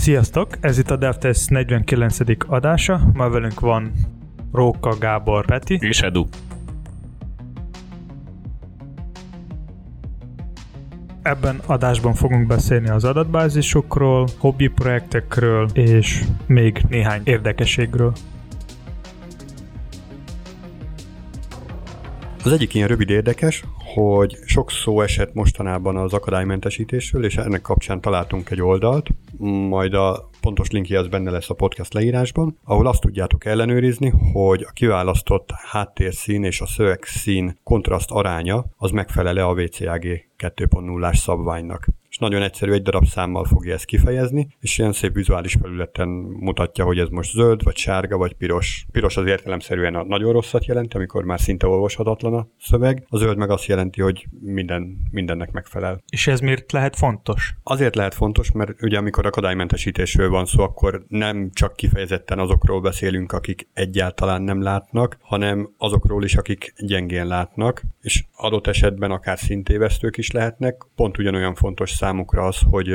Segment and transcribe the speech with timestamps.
[0.00, 0.48] Sziasztok!
[0.60, 2.18] Ez itt a DevTest 49.
[2.46, 3.10] adása.
[3.12, 3.92] Ma velünk van
[4.52, 5.78] Róka, Gábor, Peti.
[5.80, 6.24] És Edu.
[11.22, 18.12] Ebben adásban fogunk beszélni az adatbázisokról, hobbi projektekről és még néhány érdekességről.
[22.44, 23.64] Az egyik ilyen rövid érdekes,
[23.94, 29.08] hogy sok szó esett mostanában az akadálymentesítésről, és ennek kapcsán találtunk egy oldalt,
[29.48, 34.62] majd a pontos linkje az benne lesz a podcast leírásban, ahol azt tudjátok ellenőrizni, hogy
[34.68, 40.04] a kiválasztott háttérszín és a szövegszín kontraszt aránya az megfelele a WCAG
[40.38, 41.86] 2.0-ás szabványnak
[42.20, 46.08] nagyon egyszerű, egy darab számmal fogja ezt kifejezni, és ilyen szép vizuális felületen
[46.40, 48.86] mutatja, hogy ez most zöld, vagy sárga, vagy piros.
[48.92, 53.36] Piros az értelemszerűen a nagyon rosszat jelenti, amikor már szinte olvashatatlan a szöveg, a zöld
[53.36, 56.02] meg azt jelenti, hogy minden, mindennek megfelel.
[56.08, 57.54] És ez miért lehet fontos?
[57.62, 63.32] Azért lehet fontos, mert ugye amikor akadálymentesítésről van szó, akkor nem csak kifejezetten azokról beszélünk,
[63.32, 70.16] akik egyáltalán nem látnak, hanem azokról is, akik gyengén látnak, és adott esetben akár szintévesztők
[70.16, 70.86] is lehetnek.
[70.94, 72.88] Pont ugyanolyan fontos számukra az, hogy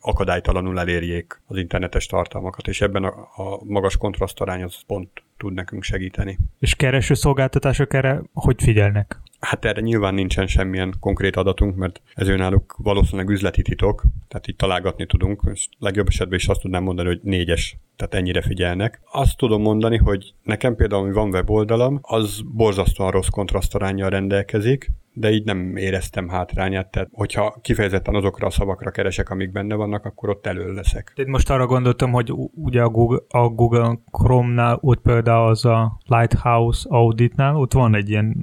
[0.00, 5.82] akadálytalanul elérjék az internetes tartalmakat, és ebben a, a magas kontrasztarány az pont tud nekünk
[5.82, 6.38] segíteni.
[6.58, 9.20] És kereső szolgáltatások erre hogy figyelnek?
[9.44, 14.58] Hát erre nyilván nincsen semmilyen konkrét adatunk, mert ez náluk valószínűleg üzleti titok, tehát itt
[14.58, 19.00] találgatni tudunk, és legjobb esetben is azt tudnám mondani, hogy négyes, tehát ennyire figyelnek.
[19.12, 25.30] Azt tudom mondani, hogy nekem például, ami van weboldalam, az borzasztóan rossz kontrasztarányjal rendelkezik, de
[25.30, 30.28] így nem éreztem hátrányát, tehát hogyha kifejezetten azokra a szavakra keresek, amik benne vannak, akkor
[30.28, 31.12] ott elő leszek.
[31.14, 35.98] Én most arra gondoltam, hogy ugye a Google, a Google Chrome-nál, ott például az a
[36.06, 38.36] Lighthouse Auditnál, ott van egy ilyen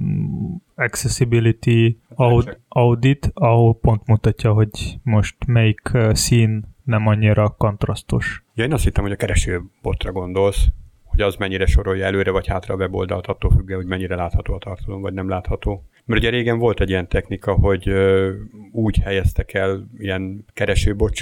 [0.82, 1.96] accessibility
[2.68, 8.44] audit, ahol pont mutatja, hogy most melyik szín nem annyira kontrasztos.
[8.54, 10.66] Ja, én azt hittem, hogy a keresőbotra gondolsz,
[11.12, 14.58] hogy az mennyire sorolja előre vagy hátra a weboldalt, attól függően, hogy mennyire látható a
[14.58, 15.84] tartalom, vagy nem látható.
[16.04, 17.92] Mert ugye régen volt egy ilyen technika, hogy
[18.72, 21.14] úgy helyeztek el ilyen keresőbot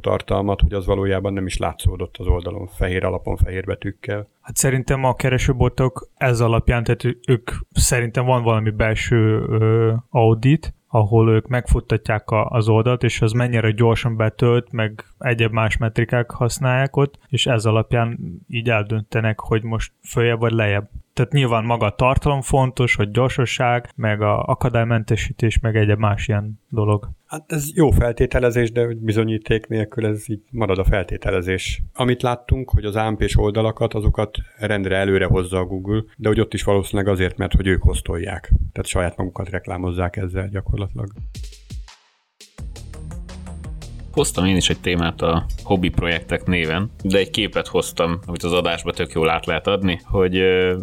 [0.00, 4.28] tartalmat, hogy az valójában nem is látszódott az oldalon, fehér alapon, fehér betűkkel.
[4.40, 11.30] Hát szerintem a keresőbotok ez alapján, tehát ők szerintem van valami belső ö, audit, ahol
[11.30, 16.96] ők megfuttatják a, az oldalt, és az mennyire gyorsan betölt, meg egyéb más metrikák használják
[16.96, 18.18] ott, és ez alapján
[18.48, 20.88] így eldöntenek, hogy most följebb vagy lejjebb.
[21.12, 26.60] Tehát nyilván maga a tartalom fontos, hogy gyorsaság, meg a akadálymentesítés, meg egyéb más ilyen
[26.68, 27.10] dolog.
[27.28, 31.82] Hát ez jó feltételezés, de bizonyíték nélkül ez így marad a feltételezés.
[31.92, 36.54] Amit láttunk, hogy az amp oldalakat, azokat rendre előre hozza a Google, de hogy ott
[36.54, 38.52] is valószínűleg azért, mert hogy ők osztolják.
[38.72, 41.08] Tehát saját magukat reklámozzák ezzel gyakorlatilag.
[44.12, 48.52] Hoztam én is egy témát a hobbi projektek néven, de egy képet hoztam, amit az
[48.52, 50.38] adásba tök jól át lehet adni, hogy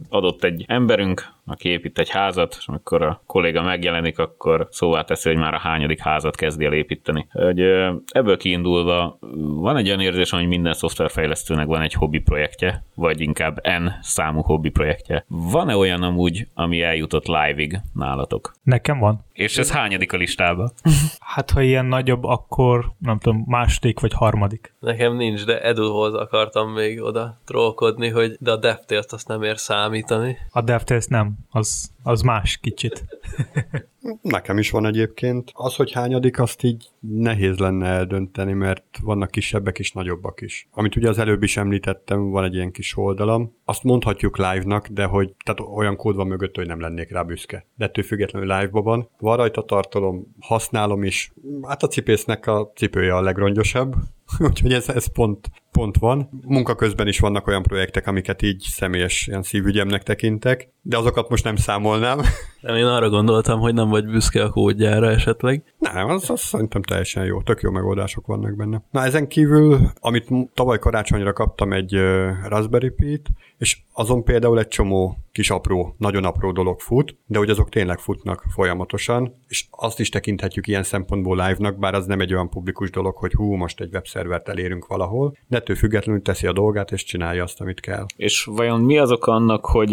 [0.09, 5.29] adott egy emberünk, aki épít egy házat, és amikor a kolléga megjelenik, akkor szóvá teszi,
[5.29, 7.28] hogy már a hányadik házat kezdi el építeni.
[7.31, 7.59] Hogy
[8.07, 13.67] ebből kiindulva van egy olyan érzésem, hogy minden szoftverfejlesztőnek van egy hobbi projektje, vagy inkább
[13.67, 15.25] N számú hobbi projektje.
[15.28, 18.53] Van-e olyan amúgy, ami eljutott live-ig nálatok?
[18.63, 19.25] Nekem van.
[19.34, 20.72] És ez hányadik a listában?
[21.19, 24.73] Hát, ha ilyen nagyobb, akkor nem tudom, második vagy harmadik.
[24.79, 29.57] Nekem nincs, de Eduhoz akartam még oda trollkodni, hogy de a DevTales-t azt nem ér
[29.57, 30.38] számítani.
[30.51, 33.06] A DevTales nem, az, az más kicsit.
[34.22, 35.51] Nekem is van egyébként.
[35.53, 40.68] Az, hogy hányadik, azt így nehéz lenne eldönteni, mert vannak kisebbek és nagyobbak is.
[40.72, 43.56] Amit ugye az előbb is említettem, van egy ilyen kis oldalam.
[43.66, 47.66] Azt mondhatjuk live-nak, de hogy tehát olyan kód van mögött, hogy nem lennék rá büszke.
[47.75, 49.09] De ettől függetlenül live-ban van.
[49.17, 51.34] Van rajta tartalom, használom is.
[51.67, 53.96] Hát a cipésznek a cipője a legrongyosabb,
[54.50, 56.29] úgyhogy ez, ez pont, pont van.
[56.47, 61.43] Munka közben is vannak olyan projektek, amiket így személyes ilyen szívügyemnek tekintek, de azokat most
[61.43, 62.20] nem számolnám.
[62.61, 65.64] Nem, én arra gondoltam, hogy nem vagy büszke a kódjára esetleg.
[65.79, 68.84] Nem, az, az szerintem teljesen jó, tök jó megoldások vannak benne.
[68.91, 73.28] Na ezen kívül, amit tavaly karácsonyra kaptam egy uh, Raspberry Pi-t,
[73.58, 77.99] és azon például egy csomó kis apró, nagyon apró dolog fut, de hogy azok tényleg
[77.99, 82.90] futnak folyamatosan, és azt is tekinthetjük ilyen szempontból live-nak, bár az nem egy olyan publikus
[82.90, 87.03] dolog, hogy hú, most egy webszervert elérünk valahol, de ettől függetlenül teszi a dolgát, és
[87.03, 88.05] csinálja azt, amit kell.
[88.16, 89.90] És vajon mi az oka annak, hogy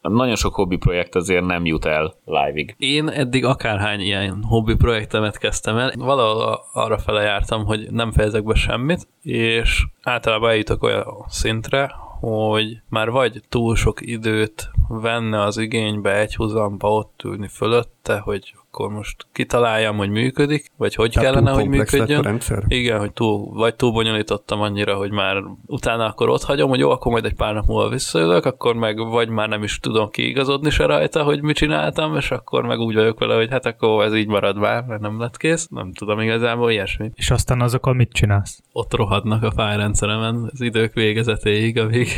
[0.00, 2.74] nagyon sok hobbi projekt azért nem jut el live-ig?
[2.78, 8.44] Én eddig akárhány ilyen hobbi projektemet kezdtem el, valahol arra fele jártam, hogy nem fejezek
[8.44, 15.58] be semmit, és általában eljutok olyan szintre, hogy már vagy túl sok időt venne az
[15.58, 21.28] igénybe egy húzamba ott ülni fölötte, hogy akkor most kitaláljam, hogy működik, vagy hogy Tehát
[21.28, 22.24] kellene, túl hogy komplex lett működjön.
[22.24, 22.62] a rendszer?
[22.68, 26.90] Igen, hogy túl, vagy túl bonyolítottam annyira, hogy már utána akkor ott hagyom, hogy jó,
[26.90, 30.70] akkor majd egy pár nap múlva visszajövök, akkor meg vagy már nem is tudom kiigazodni
[30.70, 34.14] se rajta, hogy mit csináltam, és akkor meg úgy vagyok vele, hogy hát akkor ez
[34.14, 35.68] így marad már, mert nem lett kész.
[35.68, 37.10] Nem tudom igazából ilyesmi.
[37.14, 38.62] És aztán azokkal mit csinálsz?
[38.72, 42.08] Ott rohadnak a fájrendszeremen az idők végezetéig, amíg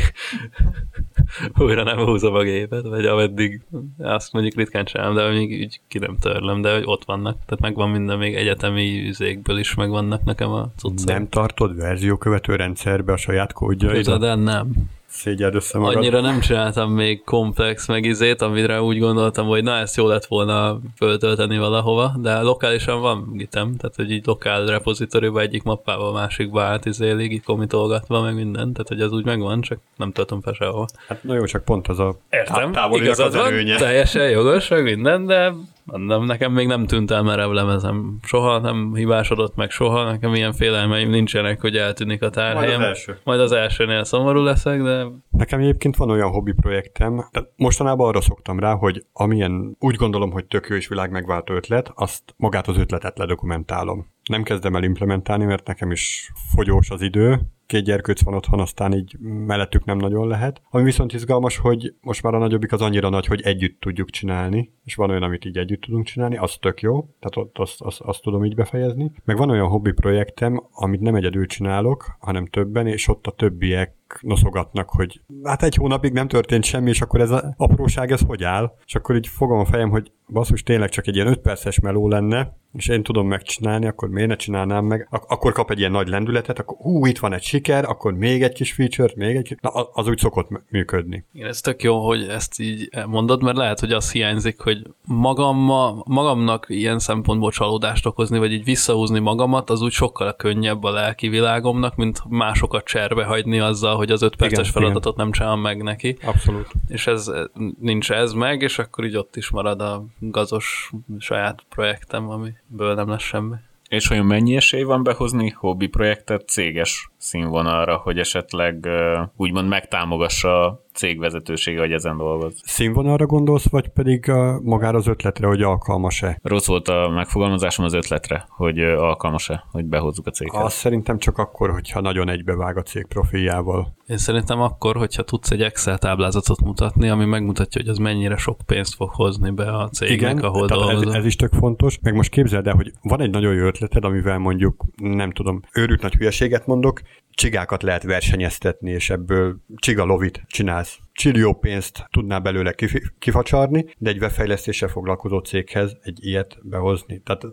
[1.57, 3.61] újra nem húzom a gépet, vagy ameddig
[3.97, 7.37] azt mondjuk ritkán csinálom, de amíg így ki nem törlöm, de hogy ott vannak.
[7.45, 11.07] Tehát megvan minden, még egyetemi üzékből is megvannak nekem a cuccok.
[11.07, 14.19] Nem tartod verziókövető rendszerbe a saját kódjaidat?
[14.19, 14.89] de nem.
[15.09, 15.95] Szégyeld össze magad.
[15.95, 20.79] Annyira nem csináltam még komplex megizét, amire úgy gondoltam, hogy na ezt jó lett volna
[20.95, 26.63] föltölteni valahova, de lokálisan van gitem, tehát hogy így lokál repozitoriba egyik mappával a másikba
[26.63, 30.85] átizélig, így komitolgatva, meg minden, tehát hogy az úgy megvan, csak nem töltöm fel sehova.
[31.07, 33.77] Hát na jó, csak pont az a Értem, igazad az van, előnye.
[33.77, 35.53] teljesen jogos, meg minden, de
[35.87, 38.17] mondom, nekem még nem tűnt el merev lemezem.
[38.23, 42.79] Soha nem hibásodott meg soha, nekem ilyen félelmeim nincsenek, hogy eltűnik a tárhelyem.
[42.79, 43.19] Majd az első.
[43.23, 45.05] Majd az elsőnél szomorú leszek, de
[45.37, 50.31] Nekem egyébként van olyan hobbi projektem, tehát mostanában arra szoktam rá, hogy amilyen úgy gondolom,
[50.31, 54.07] hogy tök jó és világ megváltó ötlet, azt magát az ötletet ledokumentálom.
[54.29, 58.93] Nem kezdem el implementálni, mert nekem is fogyós az idő, két gyerkőc van otthon, aztán
[58.93, 60.61] így mellettük nem nagyon lehet.
[60.69, 64.73] Ami viszont izgalmas, hogy most már a nagyobbik az annyira nagy, hogy együtt tudjuk csinálni,
[64.83, 68.01] és van olyan, amit így együtt tudunk csinálni, az tök jó, tehát ott azt, azt,
[68.01, 69.11] azt tudom így befejezni.
[69.25, 73.95] Meg van olyan hobbi projektem, amit nem egyedül csinálok, hanem többen, és ott a többiek
[74.21, 78.43] noszogatnak, hogy hát egy hónapig nem történt semmi, és akkor ez a apróság, ez hogy
[78.43, 78.73] áll?
[78.85, 82.07] És akkor így fogom a fejem, hogy basszus, tényleg csak egy ilyen 5 perces meló
[82.07, 85.07] lenne, és én tudom megcsinálni, akkor miért ne csinálnám meg?
[85.09, 88.43] Ak- akkor kap egy ilyen nagy lendületet, akkor hú, itt van egy siker, akkor még
[88.43, 89.57] egy kis feature, még egy kis...
[89.61, 91.25] Na, az úgy szokott működni.
[91.33, 96.03] Igen, ez tök jó, hogy ezt így mondod, mert lehet, hogy az hiányzik, hogy magamma,
[96.05, 101.27] magamnak ilyen szempontból csalódást okozni, vagy így visszahúzni magamat, az úgy sokkal könnyebb a lelki
[101.27, 105.83] világomnak, mint másokat cserbe hagyni azzal, hogy az öt perces Igen, feladatot nem csinálom meg
[105.83, 106.17] neki.
[106.21, 106.67] Abszolút.
[106.87, 107.31] És ez
[107.79, 113.09] nincs ez meg, és akkor így ott is marad a gazos saját projektem, amiből nem
[113.09, 113.55] lesz semmi.
[113.89, 118.87] És olyan mennyi esély van behozni hobbi projektet céges színvonalra, hogy esetleg
[119.35, 122.61] úgymond megtámogassa a cégvezetősége, hogy ezen dolgoz?
[122.63, 124.31] Színvonalra gondolsz, vagy pedig
[124.63, 126.39] magára az ötletre, hogy alkalmas-e?
[126.43, 130.61] Rossz volt a megfogalmazásom az ötletre, hogy alkalmas-e, hogy behozzuk a céghez.
[130.63, 133.95] Azt szerintem csak akkor, hogyha nagyon egybevág a cég profiljával.
[134.07, 138.57] Én szerintem akkor, hogyha tudsz egy Excel táblázatot mutatni, ami megmutatja, hogy az mennyire sok
[138.65, 141.99] pénzt fog hozni be a cégnek, Igen, ahol ez, ez is tök fontos.
[142.01, 146.01] Meg most képzeld el, hogy van egy nagyon jó ötleted, amivel mondjuk, nem tudom, őrült
[146.01, 147.01] nagy hülyeséget mondok,
[147.37, 150.99] csigákat lehet versenyeztetni, és ebből csiga lovit csinálsz.
[151.11, 152.75] Csillió pénzt tudnál belőle
[153.19, 157.21] kifacsarni, de egy webfejlesztéssel foglalkozó céghez egy ilyet behozni.
[157.25, 157.43] Tehát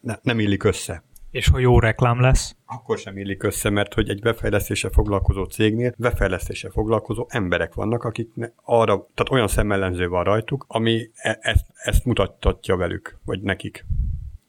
[0.00, 1.04] ne, nem illik össze.
[1.30, 5.94] És ha jó reklám lesz, Akkor sem illik össze, mert hogy egy webfejlesztéssel foglalkozó cégnél
[5.98, 8.30] webfejlesztéssel foglalkozó emberek vannak, akik
[8.64, 13.86] arra, tehát olyan szemellenző van rajtuk, ami e- ezt, ezt mutattatja velük, vagy nekik.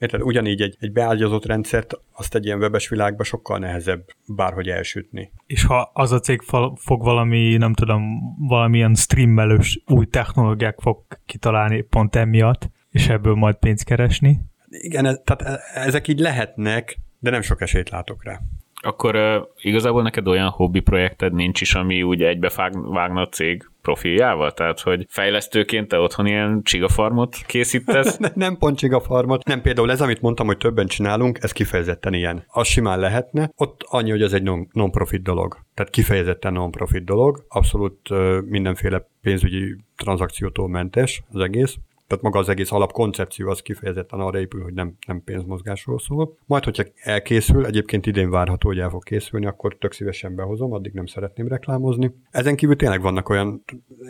[0.03, 0.21] Érted?
[0.21, 5.31] Ugyanígy egy, egy beágyazott rendszert, azt egy ilyen webes világban sokkal nehezebb bárhogy elsütni.
[5.45, 6.41] és ha az a cég
[6.75, 8.03] fog valami, nem tudom,
[8.47, 15.21] valamilyen streamelős új technológiák fog kitalálni pont emiatt, és ebből majd pénzt keresni, Igen, ez,
[15.23, 18.39] tehát e- ezek így lehetnek, de nem sok esélyt látok rá.
[18.85, 24.53] Akkor uh, igazából neked olyan hobbi projekted nincs is, ami úgy egybevágna a cég profiljával?
[24.53, 28.17] Tehát, hogy fejlesztőként te otthon ilyen csigafarmot készítesz?
[28.23, 32.43] Ne- nem pont csigafarmot, nem például ez, amit mondtam, hogy többen csinálunk, ez kifejezetten ilyen.
[32.47, 35.57] Az simán lehetne, ott annyi, hogy ez egy non- non-profit dolog.
[35.73, 41.77] Tehát kifejezetten non-profit dolog, abszolút ö, mindenféle pénzügyi tranzakciótól mentes az egész.
[42.07, 46.37] Tehát maga az egész alapkoncepció az kifejezetten arra épül, hogy nem, nem pénzmozgásról szól.
[46.45, 50.93] Majd, hogyha elkészül, egyébként idén várható, hogy el fog készülni, akkor tök szívesen behozom, addig
[50.93, 52.15] nem szeretném reklámozni.
[52.31, 53.63] Ezen kívül tényleg vannak olyan,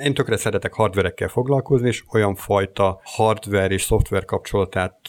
[0.04, 5.00] én tökre szeretek hardverekkel foglalkozni, és olyan fajta hardware és szoftver kapcsolatát,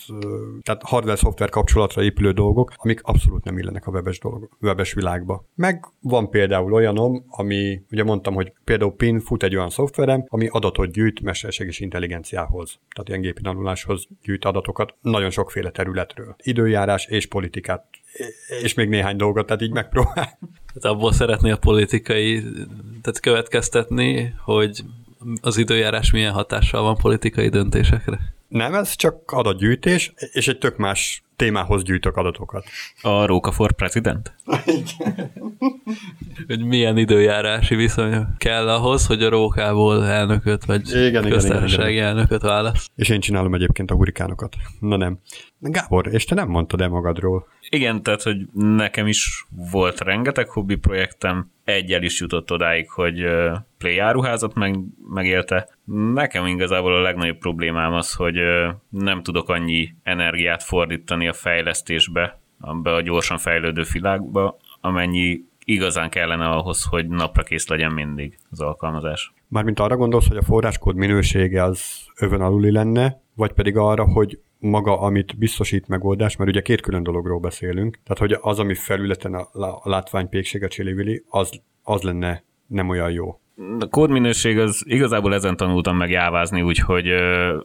[0.63, 5.45] tehát hardware-szoftver kapcsolatra épülő dolgok, amik abszolút nem illenek a webes, dolog, webes világba.
[5.55, 10.47] Meg van például olyanom, ami, ugye mondtam, hogy például PIN fut egy olyan szoftverem, ami
[10.47, 12.74] adatot gyűjt mesterséges intelligenciához.
[12.95, 16.37] Tehát ilyen gépi tanuláshoz gyűjt adatokat nagyon sokféle területről.
[16.43, 17.87] Időjárás és politikát
[18.63, 20.39] és még néhány dolgot, tehát így megpróbál.
[20.75, 22.43] Tehát abból szeretné a politikai,
[23.03, 24.85] tehát következtetni, hogy
[25.41, 28.34] az időjárás milyen hatással van politikai döntésekre.
[28.55, 32.65] Nem, ez csak adatgyűjtés, és egy tök más témához gyűjtök adatokat.
[33.03, 34.35] A Róka for President?
[36.47, 42.07] hogy milyen időjárási viszony kell ahhoz, hogy a rókából elnököt vagy igen, köztársasági igen, igen.
[42.07, 42.91] elnököt választ.
[42.97, 44.57] És én csinálom egyébként a hurikánokat.
[44.81, 45.19] Na nem.
[45.59, 47.47] Gábor, és te nem mondtad el magadról?
[47.69, 53.25] Igen, tehát, hogy nekem is volt rengeteg hobbi projektem, egyel is jutott odáig, hogy
[53.79, 55.69] Play áruházat meg, megélte.
[55.85, 58.37] Nekem igazából a legnagyobb problémám az, hogy
[58.89, 62.41] nem tudok annyi energiát fordítani a fejlesztésbe,
[62.83, 68.61] be a gyorsan fejlődő világba, amennyi igazán kellene ahhoz, hogy napra kész legyen mindig az
[68.61, 69.33] alkalmazás.
[69.49, 74.39] Mármint arra gondolsz, hogy a forráskód minősége az övön aluli lenne, vagy pedig arra, hogy
[74.59, 79.35] maga, amit biztosít megoldás, mert ugye két külön dologról beszélünk, tehát hogy az, ami felületen
[79.35, 83.41] a, látványpéksége csillivili, az, az lenne nem olyan jó.
[83.79, 87.07] A kódminőség az igazából ezen tanultam meg jávázni, úgyhogy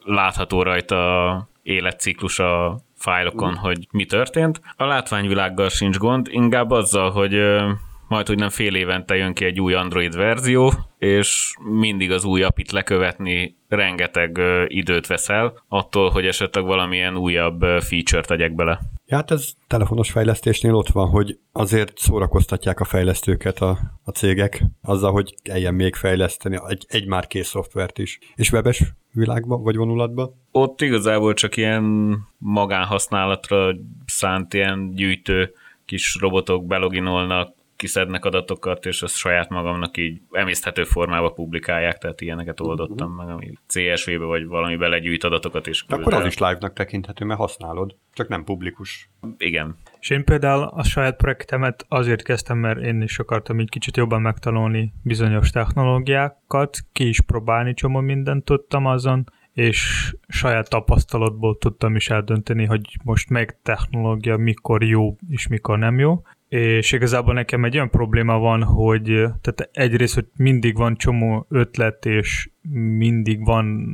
[0.03, 3.59] látható rajta életciklus a fájlokon, uh.
[3.59, 4.61] hogy mi történt.
[4.75, 7.37] A látványvilággal sincs gond, inkább azzal, hogy
[8.07, 12.43] majd, hogy nem fél évente jön ki egy új Android verzió, és mindig az új
[12.43, 18.79] apit lekövetni rengeteg időt veszel, attól, hogy esetleg valamilyen újabb feature tegyek bele.
[19.09, 24.63] Ja, hát ez telefonos fejlesztésnél ott van, hogy azért szórakoztatják a fejlesztőket a, a cégek
[24.81, 28.19] azzal, hogy kelljen még fejleszteni egy, egy már kész szoftvert is.
[28.35, 30.33] És webes világba, vagy vonulatba?
[30.51, 31.83] Ott igazából csak ilyen
[32.37, 33.75] magánhasználatra
[34.05, 35.53] szánt ilyen gyűjtő
[35.85, 42.59] kis robotok beloginolnak, kiszednek adatokat, és azt saját magamnak így emészthető formába publikálják, tehát ilyeneket
[42.59, 45.85] oldottam meg, ami CSV-be vagy valami belegyűjt adatokat is.
[45.87, 49.09] De akkor az is live-nak tekinthető, mert használod, csak nem publikus.
[49.37, 49.75] Igen.
[49.99, 54.21] És én például a saját projektemet azért kezdtem, mert én is akartam így kicsit jobban
[54.21, 62.09] megtanulni bizonyos technológiákat, ki is próbálni, csomó mindent tudtam azon, és saját tapasztalatból tudtam is
[62.09, 67.75] eldönteni, hogy most meg technológia mikor jó és mikor nem jó, és igazából nekem egy
[67.75, 69.03] olyan probléma van, hogy
[69.41, 72.49] tehát egyrészt, hogy mindig van csomó ötlet, és
[72.97, 73.87] mindig van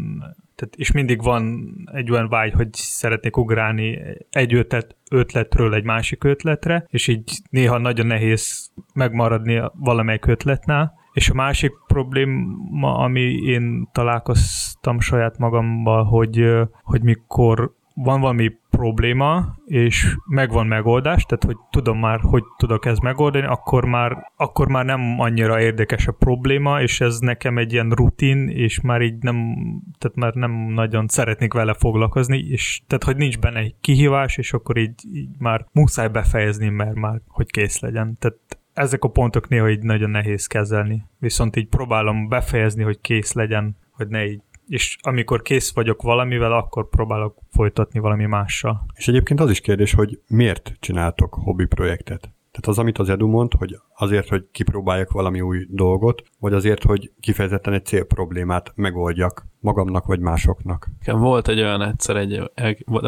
[0.55, 6.23] tehát, és mindig van egy olyan vágy, hogy szeretnék ugrálni egy ötlet, ötletről egy másik
[6.23, 10.93] ötletre, és így néha nagyon nehéz megmaradni valamelyik ötletnál.
[11.13, 16.45] És a másik probléma, ami én találkoztam saját magammal, hogy,
[16.83, 23.01] hogy mikor van valami probléma, és megvan megoldás, tehát hogy tudom már, hogy tudok ezt
[23.01, 27.89] megoldani, akkor már, akkor már nem annyira érdekes a probléma, és ez nekem egy ilyen
[27.89, 29.55] rutin, és már így nem,
[29.97, 34.53] tehát már nem nagyon szeretnék vele foglalkozni, és tehát hogy nincs benne egy kihívás, és
[34.53, 38.17] akkor így, így már muszáj befejezni, mert már hogy kész legyen.
[38.19, 38.37] Tehát
[38.73, 41.03] ezek a pontok néha így nagyon nehéz kezelni.
[41.19, 46.53] Viszont így próbálom befejezni, hogy kész legyen, hogy ne így és amikor kész vagyok valamivel,
[46.53, 48.85] akkor próbálok folytatni valami mással.
[48.93, 52.35] És egyébként az is kérdés, hogy miért csináltok hobbi projektet?
[52.55, 56.83] Tehát az, amit az Edu mond, hogy azért, hogy kipróbáljak valami új dolgot, vagy azért,
[56.83, 60.87] hogy kifejezetten egy célproblémát megoldjak magamnak vagy másoknak.
[61.05, 62.49] Volt egy olyan egyszer egy,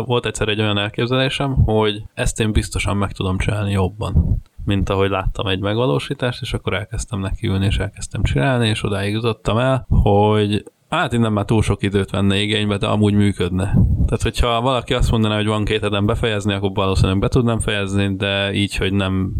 [0.05, 5.09] volt egyszer egy olyan elképzelésem, hogy ezt én biztosan meg tudom csinálni jobban mint ahogy
[5.09, 9.85] láttam egy megvalósítást, és akkor elkezdtem neki ülni, és elkezdtem csinálni, és odáig jutottam el,
[9.89, 13.63] hogy Hát innen már túl sok időt venne igénybe, de amúgy működne.
[14.05, 18.15] Tehát, hogyha valaki azt mondaná, hogy van két eden befejezni, akkor valószínűleg be tudnám fejezni,
[18.15, 19.33] de így, hogy nem,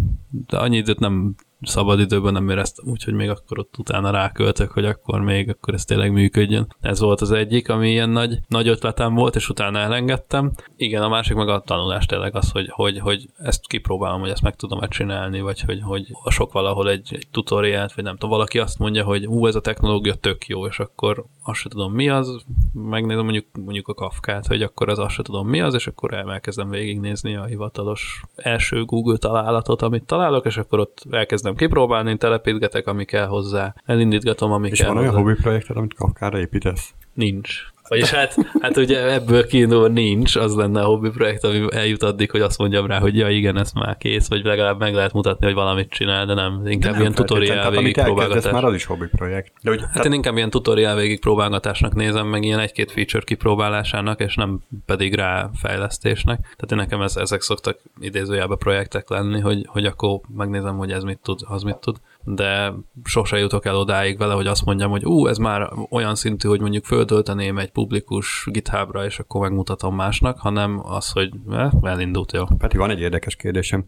[0.48, 4.85] de annyi időt nem szabad időben nem éreztem, úgyhogy még akkor ott utána ráköltök, hogy
[4.85, 6.75] akkor még akkor ez tényleg működjön.
[6.81, 10.51] Ez volt az egyik, ami ilyen nagy, nagy ötletem volt, és utána elengedtem.
[10.75, 14.41] Igen, a másik meg a tanulás tényleg az, hogy, hogy, hogy ezt kipróbálom, hogy ezt
[14.41, 18.29] meg tudom-e csinálni, vagy hogy, hogy a sok valahol egy, egy tutoriát, vagy nem tudom,
[18.29, 21.93] valaki azt mondja, hogy ú, ez a technológia tök jó, és akkor azt sem tudom
[21.93, 25.73] mi az, megnézem mondjuk, mondjuk a Kafkát, hogy akkor az azt sem tudom mi az,
[25.73, 31.47] és akkor elkezdem végignézni a hivatalos első Google találatot, amit találok, és akkor ott elkezdem
[31.56, 36.39] kipróbálni, telepítgetek, ami kell hozzá, elindítgatom, ami és kell van olyan hobbi projekted, amit Kafkára
[36.39, 36.94] építesz?
[37.13, 37.72] Nincs.
[37.88, 42.32] Vagyis hát, hát ugye ebből kiindulva nincs, az lenne a hobbi projekt, ami eljut addig,
[42.32, 45.46] hogy azt mondjam rá, hogy ja igen, ez már kész, vagy legalább meg lehet mutatni,
[45.46, 48.51] hogy valamit csinál, de nem, inkább de nem ilyen tutoriál végigpróbálgatás.
[48.51, 49.51] már az is hobbi projekt.
[49.62, 50.06] De hogy, hát tehát...
[50.06, 55.50] én inkább ilyen tutoriál végigpróbálgatásnak nézem, meg ilyen egy-két feature kipróbálásának, és nem pedig rá
[55.53, 56.39] fejlesztésnek.
[56.39, 61.03] Tehát én nekem ez, ezek szoktak idézőjelbe projektek lenni, hogy, hogy akkor megnézem, hogy ez
[61.03, 61.98] mit tud, az mit tud
[62.29, 66.48] de sose jutok el odáig vele, hogy azt mondjam, hogy ú, ez már olyan szintű,
[66.48, 72.31] hogy mondjuk föltölteném egy publikus GitHubra, és akkor megmutatom másnak, hanem az, hogy eh, elindult,
[72.31, 72.46] jó.
[72.57, 73.86] Peti, van egy érdekes kérdésem.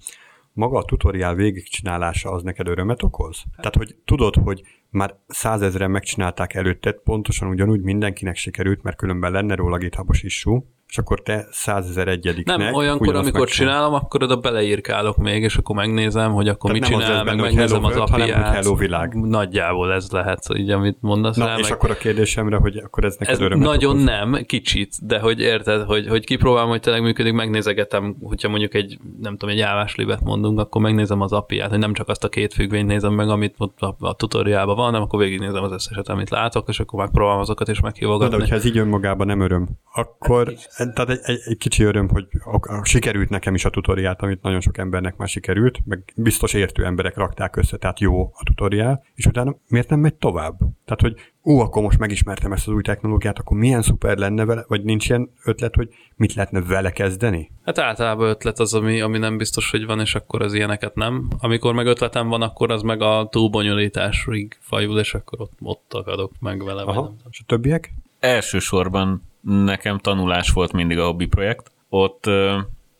[0.54, 3.44] maga a tutoriál végigcsinálása az neked örömet okoz?
[3.56, 9.56] Tehát, hogy tudod, hogy már százezren megcsinálták előtted, pontosan ugyanúgy mindenkinek sikerült, mert különben lenne
[9.56, 15.18] róla GitHubos issue, és akkor te százezer egyediknek Nem, olyankor, amikor csinálom, akkor oda beleírkálok
[15.18, 18.54] még, és akkor megnézem, hogy akkor Tehát mit csinál, meg megnézem az apiát.
[18.54, 19.14] Hello világ.
[19.14, 21.72] Nagyjából ez lehet, így amit mondasz Na, rá, és meg...
[21.72, 24.04] akkor a kérdésemre, hogy akkor ez neked ez örömet Nagyon okoz?
[24.04, 29.00] nem, kicsit, de hogy érted, hogy, hogy kipróbálom, hogy tényleg működik, megnézegetem, hogyha mondjuk egy,
[29.22, 32.54] nem tudom, egy álláslibet mondunk, akkor megnézem az apiát, hogy nem csak azt a két
[32.54, 36.30] függvényt nézem meg, amit ott a, a tutoriálban van, hanem akkor végignézem az összeset, amit
[36.30, 38.26] látok, és akkor megpróbálom azokat is meghívogatni.
[38.26, 40.54] Na, de hogyha ez így önmagában nem öröm, akkor
[40.94, 44.42] tehát egy, egy, egy kicsi öröm, hogy a, a, sikerült nekem is a tutoriát, amit
[44.42, 49.04] nagyon sok embernek már sikerült, meg biztos értő emberek rakták össze, tehát jó a tutoriál,
[49.16, 50.58] és utána miért nem megy tovább?
[50.86, 54.66] Tehát, hogy ú, akkor most megismertem ezt az új technológiát, akkor milyen szuper lenne vele,
[54.68, 57.52] vagy nincs ilyen ötlet, hogy mit lehetne vele kezdeni?
[57.66, 61.28] Hát általában ötlet az, ami, ami nem biztos, hogy van, és akkor az ilyeneket nem.
[61.38, 66.32] Amikor meg ötletem van, akkor az meg a túlbonyolításig fajul, és akkor ott, ott akadok
[66.40, 66.82] meg vele.
[66.82, 66.94] Aha.
[66.94, 67.18] Vagy nem.
[67.30, 67.94] És a többiek?
[68.20, 71.72] Elsősorban nekem tanulás volt mindig a hobby projekt.
[71.90, 72.30] Ott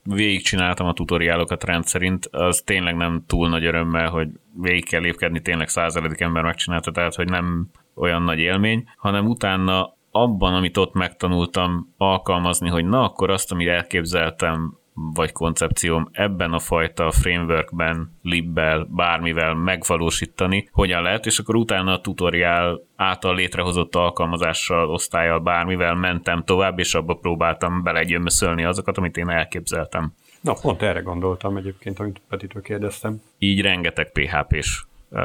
[0.04, 4.28] végigcsináltam a tutoriálokat rendszerint, az tényleg nem túl nagy örömmel, hogy
[4.62, 9.94] végig kell lépkedni, tényleg százaledik ember megcsinálta, tehát hogy nem olyan nagy élmény, hanem utána
[10.12, 16.60] abban, amit ott megtanultam alkalmazni, hogy na, akkor azt, amit elképzeltem, vagy koncepcióm ebben a
[16.60, 24.90] fajta frameworkben, libbel, bármivel megvalósítani, hogyan lehet, és akkor utána a tutoriál által létrehozott alkalmazással,
[24.90, 30.14] osztályjal, bármivel mentem tovább, és abba próbáltam belegyömöszölni azokat, amit én elképzeltem.
[30.42, 33.22] Na, pont erre gondoltam egyébként, amit Petitől kérdeztem.
[33.38, 35.22] Így rengeteg PHP-s uh,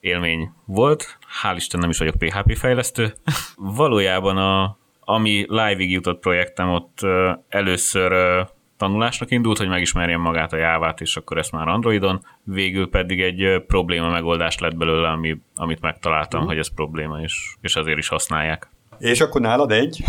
[0.00, 1.18] élmény volt.
[1.42, 3.14] Hál' Isten nem is vagyok PHP fejlesztő.
[3.56, 8.48] Valójában a, ami live-ig jutott projektem ott uh, először uh,
[8.82, 13.62] tanulásnak indult, hogy megismerjem magát a jávát, és akkor ezt már Androidon, végül pedig egy
[13.66, 16.46] probléma megoldás lett belőle, ami, amit megtaláltam, mm.
[16.46, 18.70] hogy ez probléma, és, és azért is használják.
[18.98, 20.04] És akkor nálad egy?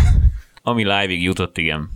[0.62, 1.90] Ami live-ig jutott, igen,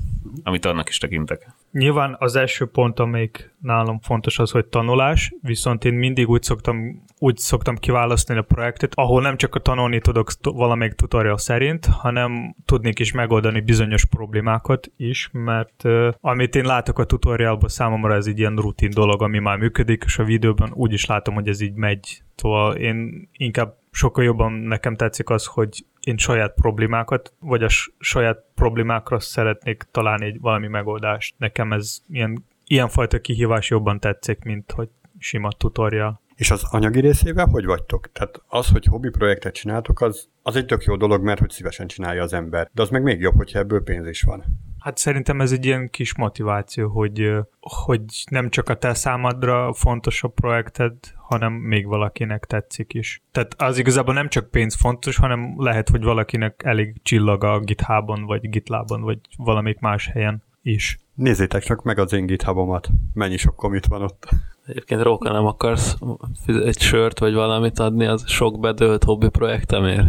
[0.43, 1.47] amit annak is tekintek.
[1.71, 7.03] Nyilván az első pont, amelyik nálam fontos az, hogy tanulás, viszont én mindig úgy szoktam,
[7.19, 12.55] úgy szoktam kiválasztani a projektet, ahol nem csak a tanulni tudok valamelyik tutorial szerint, hanem
[12.65, 18.25] tudnék is megoldani bizonyos problémákat is, mert uh, amit én látok a tutorialban, számomra ez
[18.25, 21.61] egy ilyen rutin dolog, ami már működik, és a videóban úgy is látom, hogy ez
[21.61, 22.21] így megy.
[22.35, 28.43] Szóval én inkább sokkal jobban nekem tetszik az, hogy én saját problémákat, vagy a saját
[28.55, 31.35] problémákra szeretnék találni egy valami megoldást.
[31.37, 34.89] Nekem ez ilyen, ilyenfajta kihívás jobban tetszik, mint hogy
[35.19, 36.21] sima tutorial.
[36.35, 38.11] És az anyagi részével hogy vagytok?
[38.11, 41.87] Tehát az, hogy hobbi projektet csináltok, az, az egy tök jó dolog, mert hogy szívesen
[41.87, 42.69] csinálja az ember.
[42.73, 44.43] De az meg még jobb, hogyha ebből pénz is van.
[44.87, 50.23] Hát szerintem ez egy ilyen kis motiváció, hogy, hogy nem csak a te számadra fontos
[50.23, 53.21] a projekted, hanem még valakinek tetszik is.
[53.31, 58.25] Tehát az igazából nem csak pénz fontos, hanem lehet, hogy valakinek elég csillag a GitHubon,
[58.25, 60.99] vagy GitLabon, vagy valamelyik más helyen is.
[61.13, 62.89] Nézzétek csak meg az én GitHubomat.
[63.13, 64.27] Mennyi sok commit van ott.
[64.65, 65.97] Egyébként Róka, nem akarsz
[66.45, 70.07] egy sört vagy valamit adni az sok bedőlt hobbi projektemért?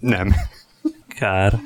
[0.00, 0.34] Nem.
[1.08, 1.60] Kár.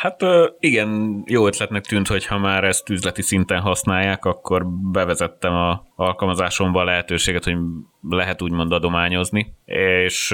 [0.00, 0.20] Hát
[0.58, 6.80] igen, jó ötletnek tűnt, hogy ha már ezt üzleti szinten használják, akkor bevezettem a alkalmazásomba
[6.80, 7.56] a lehetőséget, hogy
[8.08, 10.26] lehet úgymond adományozni, és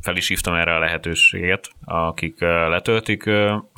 [0.00, 3.30] fel is hívtam erre a lehetőséget, akik letöltik.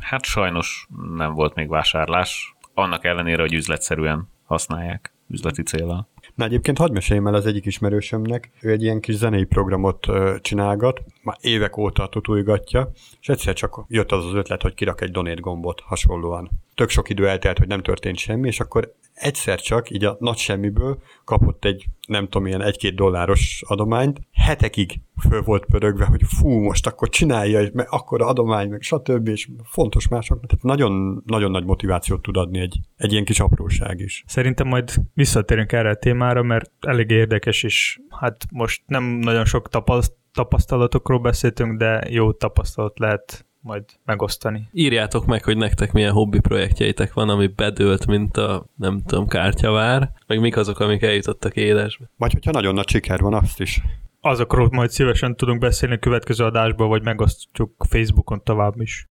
[0.02, 6.08] Hát sajnos nem volt még vásárlás, annak ellenére, hogy üzletszerűen használják üzleti célra.
[6.40, 10.06] Na egyébként hadd meséljem el az egyik ismerősömnek, ő egy ilyen kis zenei programot
[10.40, 15.10] csinálgat, már évek óta tutulgatja, és egyszer csak jött az az ötlet, hogy kirak egy
[15.10, 16.50] donét gombot hasonlóan.
[16.74, 20.36] Tök sok idő eltelt, hogy nem történt semmi, és akkor egyszer csak így a nagy
[20.36, 26.48] semmiből kapott egy, nem tudom, ilyen egy-két dolláros adományt, hetekig föl volt pörögve, hogy fú,
[26.48, 29.28] most akkor csinálja, és akkor adomány, meg stb.
[29.28, 30.50] és fontos másoknak.
[30.50, 34.24] Tehát nagyon, nagyon nagy motivációt tud adni egy, egy ilyen kis apróság is.
[34.26, 38.00] Szerintem majd visszatérünk erre a témára, mert elég érdekes is.
[38.08, 44.68] Hát most nem nagyon sok tapaszt, tapasztalatokról beszéltünk, de jó tapasztalat lehet majd megosztani.
[44.72, 50.12] Írjátok meg, hogy nektek milyen hobbi projektjeitek van, ami bedőlt, mint a, nem tudom, kártyavár,
[50.26, 52.10] meg mik azok, amik eljutottak élesbe.
[52.16, 53.82] Vagy hogyha nagyon nagy siker van, azt is.
[54.20, 59.08] Azokról majd szívesen tudunk beszélni a következő adásban, vagy megosztjuk Facebookon tovább is.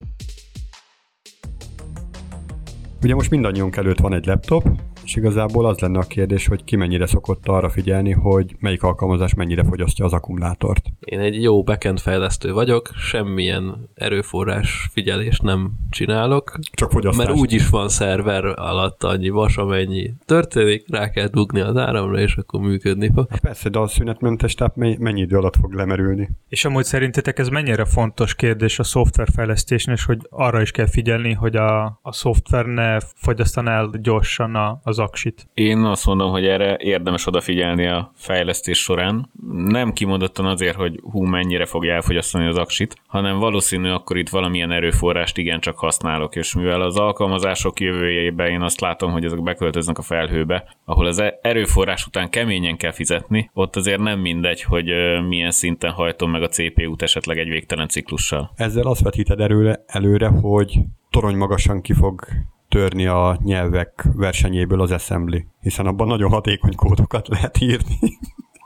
[3.02, 4.68] Ugye most mindannyiunk előtt van egy laptop,
[5.08, 9.34] és igazából az lenne a kérdés, hogy ki mennyire szokott arra figyelni, hogy melyik alkalmazás
[9.34, 10.84] mennyire fogyasztja az akkumulátort.
[11.00, 17.28] Én egy jó backend fejlesztő vagyok, semmilyen erőforrás figyelést nem csinálok, Csak fogyasztást.
[17.28, 22.20] mert úgy is van szerver alatt annyi vas, amennyi történik, rá kell dugni az áramra,
[22.20, 23.26] és akkor működni fog.
[23.30, 26.28] Hát persze, de a szünetmentes táp mennyi, idő alatt fog lemerülni?
[26.48, 31.32] És amúgy szerintetek ez mennyire fontos kérdés a szoftverfejlesztésnél, és hogy arra is kell figyelni,
[31.32, 35.48] hogy a, a szoftver ne fogyasztan el gyorsan a, az aksit.
[35.54, 39.30] Én azt mondom, hogy erre érdemes odafigyelni a fejlesztés során.
[39.50, 44.70] Nem kimondottan azért, hogy hú, mennyire fogja elfogyasztani az aksit, hanem valószínű akkor itt valamilyen
[44.70, 50.02] erőforrást igencsak használok, és mivel az alkalmazások jövőjében én azt látom, hogy ezek beköltöznek a
[50.02, 54.92] felhőbe, ahol az erőforrás után keményen kell fizetni, ott azért nem mindegy, hogy
[55.28, 58.52] milyen szinten hajtom meg a CPU-t esetleg egy végtelen ciklussal.
[58.56, 60.78] Ezzel azt vetíted előre, előre, hogy
[61.10, 62.26] torony magasan ki fog
[62.68, 67.98] törni a nyelvek versenyéből az assembly, hiszen abban nagyon hatékony kódokat lehet írni.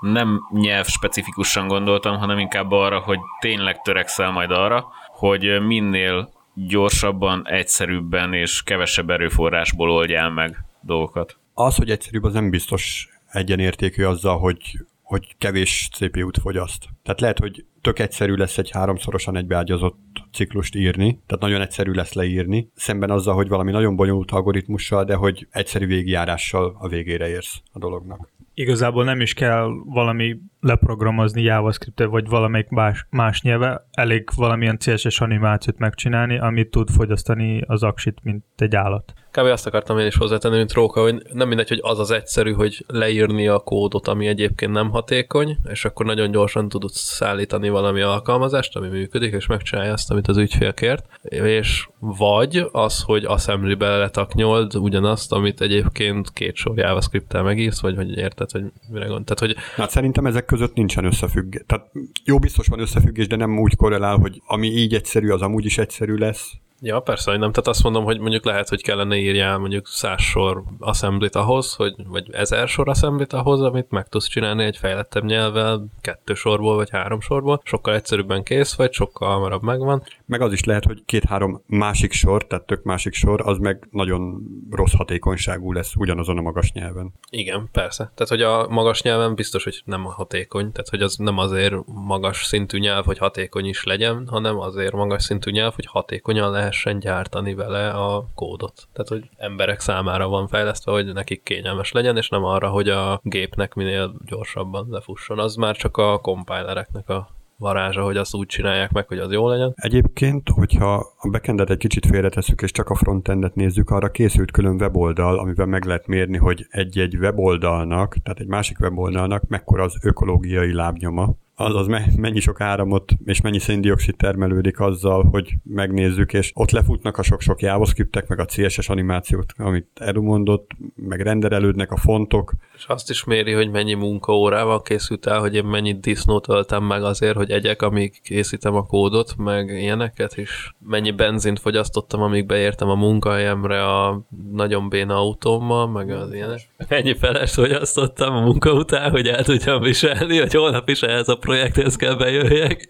[0.01, 7.49] nem nyelv specifikusan gondoltam, hanem inkább arra, hogy tényleg törekszel majd arra, hogy minél gyorsabban,
[7.49, 11.37] egyszerűbben és kevesebb erőforrásból oldjál meg dolgokat.
[11.55, 16.89] Az, hogy egyszerűbb, az nem biztos egyenértékű azzal, hogy, hogy kevés CPU-t fogyaszt.
[17.03, 22.13] Tehát lehet, hogy tök egyszerű lesz egy háromszorosan egybeágyazott ciklust írni, tehát nagyon egyszerű lesz
[22.13, 27.61] leírni, szemben azzal, hogy valami nagyon bonyolult algoritmussal, de hogy egyszerű végigjárással a végére érsz
[27.73, 28.31] a dolognak.
[28.55, 35.21] Igazából nem is kell valami leprogramozni javascript vagy valamelyik más, más nyelve, elég valamilyen CSS
[35.21, 39.13] animációt megcsinálni, amit tud fogyasztani az aksit, mint egy állat.
[39.33, 39.47] Kb.
[39.47, 42.85] azt akartam én is hozzátenni, mint Róka, hogy nem mindegy, hogy az az egyszerű, hogy
[42.87, 48.77] leírni a kódot, ami egyébként nem hatékony, és akkor nagyon gyorsan tudod szállítani valami alkalmazást,
[48.77, 54.77] ami működik, és megcsinálja azt, amit az ügyfél kért, és vagy az, hogy assembly-be letaknyold
[54.77, 59.25] ugyanazt, amit egyébként két sor JavaScript-tel megírsz, vagy hogy érted, hogy mire gond.
[59.25, 61.63] Tehát, hogy Hát szerintem ezek között nincsen összefüggés.
[61.67, 61.91] Tehát
[62.25, 65.79] jó, biztos van összefüggés, de nem úgy korrelál, hogy ami így egyszerű, az amúgy is
[65.79, 66.53] egyszerű lesz.
[66.85, 67.51] Ja, persze, hogy nem.
[67.53, 71.95] Tehát azt mondom, hogy mondjuk lehet, hogy kellene írjál mondjuk száz sor assemblit ahhoz, hogy,
[72.07, 76.91] vagy ezer sor assemblit ahhoz, amit meg tudsz csinálni egy fejlettebb nyelvvel, kettő sorból, vagy
[76.91, 77.61] három sorból.
[77.65, 80.03] Sokkal egyszerűbben kész vagy, sokkal hamarabb megvan.
[80.27, 84.43] Meg az is lehet, hogy két-három másik sor, tehát tök másik sor, az meg nagyon
[84.71, 87.13] rossz hatékonyságú lesz ugyanazon a magas nyelven.
[87.31, 88.13] Igen, persze.
[88.15, 92.45] Tehát, hogy a magas nyelven biztos, hogy nem hatékony, tehát, hogy az nem azért magas
[92.45, 97.55] szintű nyelv, hogy hatékony is legyen, hanem azért magas szintű nyelv, hogy hatékonyan lehessen gyártani
[97.55, 98.89] vele a kódot.
[98.93, 103.21] Tehát, hogy emberek számára van fejlesztve, hogy nekik kényelmes legyen, és nem arra, hogy a
[103.23, 105.39] gépnek minél gyorsabban lefusson.
[105.39, 109.49] Az már csak a compilereknek a varázsa, hogy azt úgy csinálják meg, hogy az jó
[109.49, 109.73] legyen.
[109.77, 114.75] Egyébként, hogyha a backendet egy kicsit félretesszük, és csak a frontendet nézzük, arra készült külön
[114.81, 120.73] weboldal, amivel meg lehet mérni, hogy egy-egy weboldalnak, tehát egy másik weboldalnak mekkora az ökológiai
[120.73, 126.71] lábnyoma, azaz me- mennyi sok áramot és mennyi széndiokszid termelődik azzal, hogy megnézzük, és ott
[126.71, 132.53] lefutnak a sok-sok JavaScriptek, meg a CSS animációt, amit Edu mondott, meg renderelődnek a fontok,
[132.77, 137.03] És azt is méri, hogy mennyi munkaórával készült el, hogy én mennyit disznót öltem meg
[137.03, 140.75] azért, hogy egyek, amíg készítem a kódot, meg ilyeneket is.
[140.87, 144.23] Mennyi benzint fogyasztottam, amíg beértem a munkahelyemre a
[144.53, 146.61] nagyon béna autómmal, meg az ilyenek.
[146.89, 151.37] Mennyi felest fogyasztottam a munka után, hogy el tudjam viselni, hogy holnap is ehhez a
[151.53, 152.89] projekthez kell bejöjjek.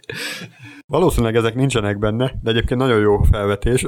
[0.86, 3.86] Valószínűleg ezek nincsenek benne, de egyébként nagyon jó felvetés,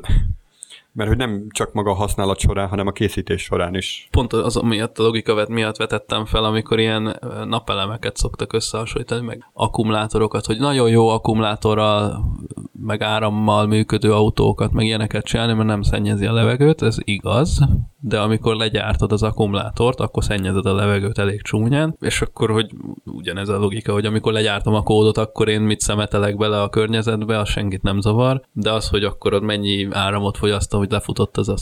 [0.92, 4.08] mert hogy nem csak maga a használat során, hanem a készítés során is.
[4.10, 9.50] Pont az miatt, a logika vet miatt vetettem fel, amikor ilyen napelemeket szoktak összehasonlítani, meg
[9.52, 12.24] akkumulátorokat, hogy nagyon jó akkumulátorral,
[12.72, 17.60] meg árammal működő autókat, meg ilyeneket csinálni, mert nem szennyezi a levegőt, ez igaz,
[18.06, 22.70] de amikor legyártod az akkumulátort, akkor szennyezed a levegőt elég csúnyán, és akkor, hogy
[23.04, 27.38] ugyanez a logika, hogy amikor legyártom a kódot, akkor én mit szemetelek bele a környezetbe,
[27.38, 31.48] az senkit nem zavar, de az, hogy akkor ott mennyi áramot fogyasztom, hogy lefutott az
[31.48, 31.56] a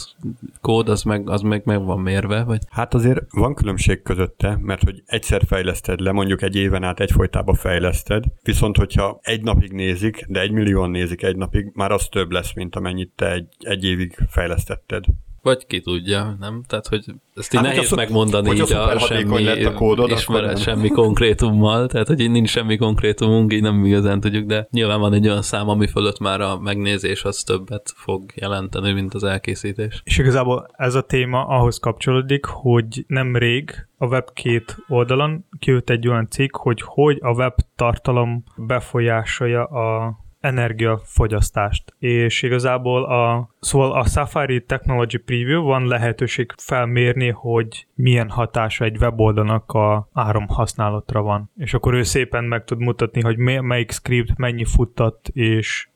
[0.60, 4.82] kód, az meg, az meg, meg van mérve, vagy Hát azért van különbség közötte, mert
[4.82, 10.24] hogy egyszer fejleszted le, mondjuk egy éven át egyfolytában fejleszted, viszont hogyha egy napig nézik,
[10.28, 13.84] de egy millióan nézik egy napig, már az több lesz, mint amennyit te egy, egy
[13.84, 15.04] évig fejlesztetted.
[15.42, 16.62] Vagy ki tudja, nem?
[16.66, 19.74] Tehát, hogy ezt így Hát, nehéz szu- megmondani hogyha így a szuperhatékony semmi lett a
[19.74, 20.62] kódod, ismeret, nem.
[20.62, 25.12] semmi konkrétummal, tehát hogy így nincs semmi konkrétumunk, így nem igazán tudjuk, de nyilván van
[25.12, 30.00] egy olyan szám, ami fölött már a megnézés az többet fog jelenteni, mint az elkészítés.
[30.04, 36.08] És igazából ez a téma ahhoz kapcsolódik, hogy nemrég a web két oldalon kijött egy
[36.08, 41.94] olyan cikk, hogy hogy a web tartalom befolyásolja a energiafogyasztást.
[41.98, 48.96] És igazából a, szóval a Safari Technology Preview van lehetőség felmérni, hogy milyen hatása egy
[48.96, 51.50] weboldalnak a áramhasználatra van.
[51.56, 55.86] És akkor ő szépen meg tud mutatni, hogy melyik script mennyi futtat, és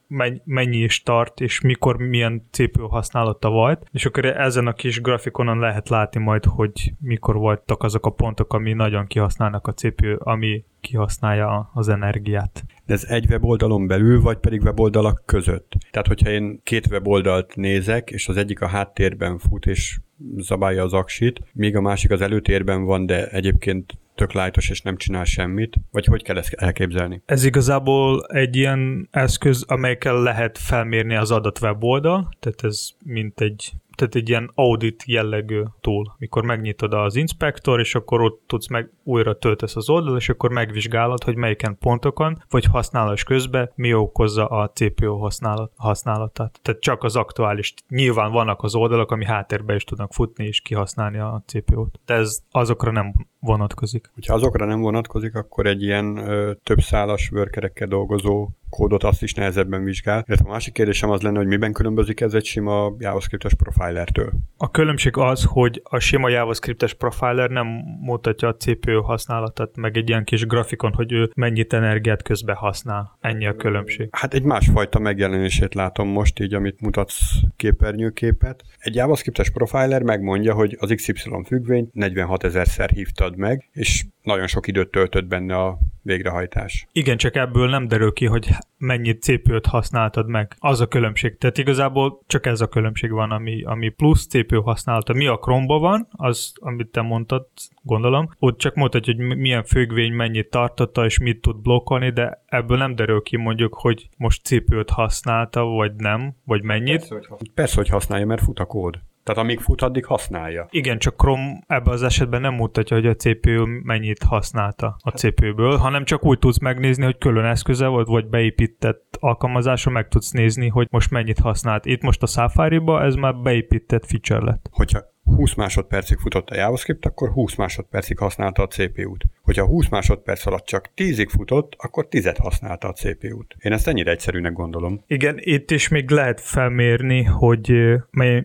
[0.44, 5.58] mennyi is tart, és mikor milyen CPU használata volt, és akkor ezen a kis grafikonon
[5.58, 10.64] lehet látni majd, hogy mikor voltak azok a pontok, ami nagyon kihasználnak a CPU, ami
[10.80, 12.64] kihasználja az energiát.
[12.86, 15.72] De ez egy weboldalon belül, vagy pedig weboldalak között?
[15.90, 19.98] Tehát, hogyha én két weboldalt nézek, és az egyik a háttérben fut, és
[20.36, 24.96] zabálja az aksit, míg a másik az előtérben van, de egyébként tök lájtos és nem
[24.96, 27.22] csinál semmit, vagy hogy kell ezt elképzelni?
[27.26, 33.72] Ez igazából egy ilyen eszköz, amelyekkel lehet felmérni az adat weboldal, tehát ez mint egy
[33.96, 38.90] tehát egy ilyen audit jellegű tool, mikor megnyitod az inspektor, és akkor ott tudsz meg
[39.02, 44.46] újra töltesz az oldal, és akkor megvizsgálod, hogy melyiken pontokon, vagy használás közben mi okozza
[44.46, 46.58] a CPU használat, használatát.
[46.62, 47.74] Tehát csak az aktuális.
[47.88, 52.00] Nyilván vannak az oldalak, ami háttérbe is tudnak futni és kihasználni a CPU-t.
[52.06, 54.10] De ez azokra nem vonatkozik.
[54.26, 59.34] Ha azokra nem vonatkozik, akkor egy ilyen ö, több szálas workerekkel dolgozó kódot azt is
[59.34, 60.24] nehezebben vizsgál.
[60.26, 64.32] Illetve a másik kérdésem az lenne, hogy miben különbözik ez egy sima JavaScript-es profilertől?
[64.56, 67.66] A különbség az, hogy a sima JavaScript-es profiler nem
[68.00, 73.16] mutatja a CPU használatát, meg egy ilyen kis grafikon, hogy ő mennyit energiát közbe használ.
[73.20, 74.08] Ennyi a különbség.
[74.12, 77.20] Hát egy másfajta megjelenését látom most így, amit mutatsz
[77.56, 78.64] képernyőképet.
[78.78, 81.12] Egy JavaScript-es profiler megmondja, hogy az XY
[81.46, 86.86] függvényt 46 ezerszer hívtad meg, és nagyon sok időt töltött benne a végrehajtás.
[86.92, 90.54] Igen, csak ebből nem derül ki, hogy mennyit CPU-t használtad meg.
[90.58, 91.38] Az a különbség.
[91.38, 95.12] Tehát igazából csak ez a különbség van, ami, ami plusz CPU használta.
[95.12, 97.46] Mi a chrome van, az, amit te mondtad,
[97.82, 98.30] gondolom.
[98.38, 102.94] Ott csak mutatja, hogy milyen függvény mennyit tartotta, és mit tud blokkolni, de ebből nem
[102.94, 107.08] derül ki mondjuk, hogy most CPU-t használta, vagy nem, vagy mennyit.
[107.08, 108.98] Persze, hogy, Persze, hogy használja, mert fut a kód.
[109.26, 110.66] Tehát amíg fut, addig használja.
[110.70, 115.76] Igen, csak Chrome ebben az esetben nem mutatja, hogy a CPU mennyit használta a CPU-ből,
[115.76, 120.68] hanem csak úgy tudsz megnézni, hogy külön eszköze volt, vagy beépített alkalmazásra meg tudsz nézni,
[120.68, 121.86] hogy most mennyit használt.
[121.86, 124.68] Itt most a Safari-ba ez már beépített feature lett.
[124.70, 125.00] Hogyha
[125.34, 129.24] 20 másodpercig futott a JavaScript, akkor 20 másodpercig használta a CPU-t.
[129.42, 133.56] Hogyha 20 másodperc alatt csak 10-ig futott, akkor 10 használta a CPU-t.
[133.58, 135.02] Én ezt ennyire egyszerűnek gondolom.
[135.06, 137.72] Igen, itt is még lehet felmérni, hogy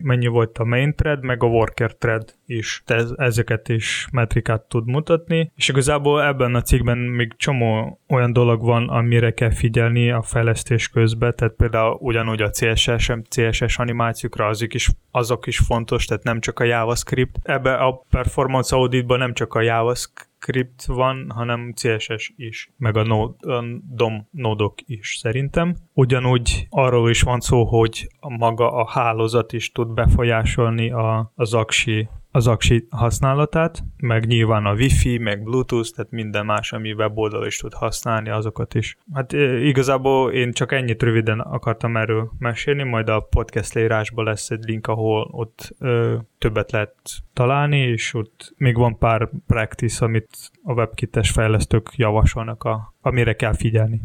[0.02, 2.82] mennyi volt a main thread, meg a worker thread is.
[2.86, 8.62] Te ezeket is metrikát tud mutatni, és igazából ebben a cikkben még csomó olyan dolog
[8.62, 14.74] van, amire kell figyelni a fejlesztés közben, tehát például ugyanúgy a CSS, CSS animációkra azok
[14.74, 17.38] is, azok is fontos, tehát nem csak a JavaScript.
[17.42, 23.54] Ebbe a performance auditban nem csak a JavaScript van, hanem CSS is, meg a, node,
[23.54, 25.76] a DOM nódok is szerintem.
[25.92, 32.08] Ugyanúgy arról is van szó, hogy maga a hálózat is tud befolyásolni a, az aksi
[32.34, 37.56] az aksi használatát, meg nyilván a Wi-Fi, meg Bluetooth, tehát minden más, ami weboldal is
[37.56, 38.96] tud használni, azokat is.
[39.12, 44.64] Hát igazából én csak ennyit röviden akartam erről mesélni, majd a podcast leírásban lesz egy
[44.64, 46.94] link, ahol ott ö, többet lehet
[47.32, 53.54] találni, és ott még van pár practice, amit a webkites fejlesztők javasolnak, a, amire kell
[53.54, 54.00] figyelni.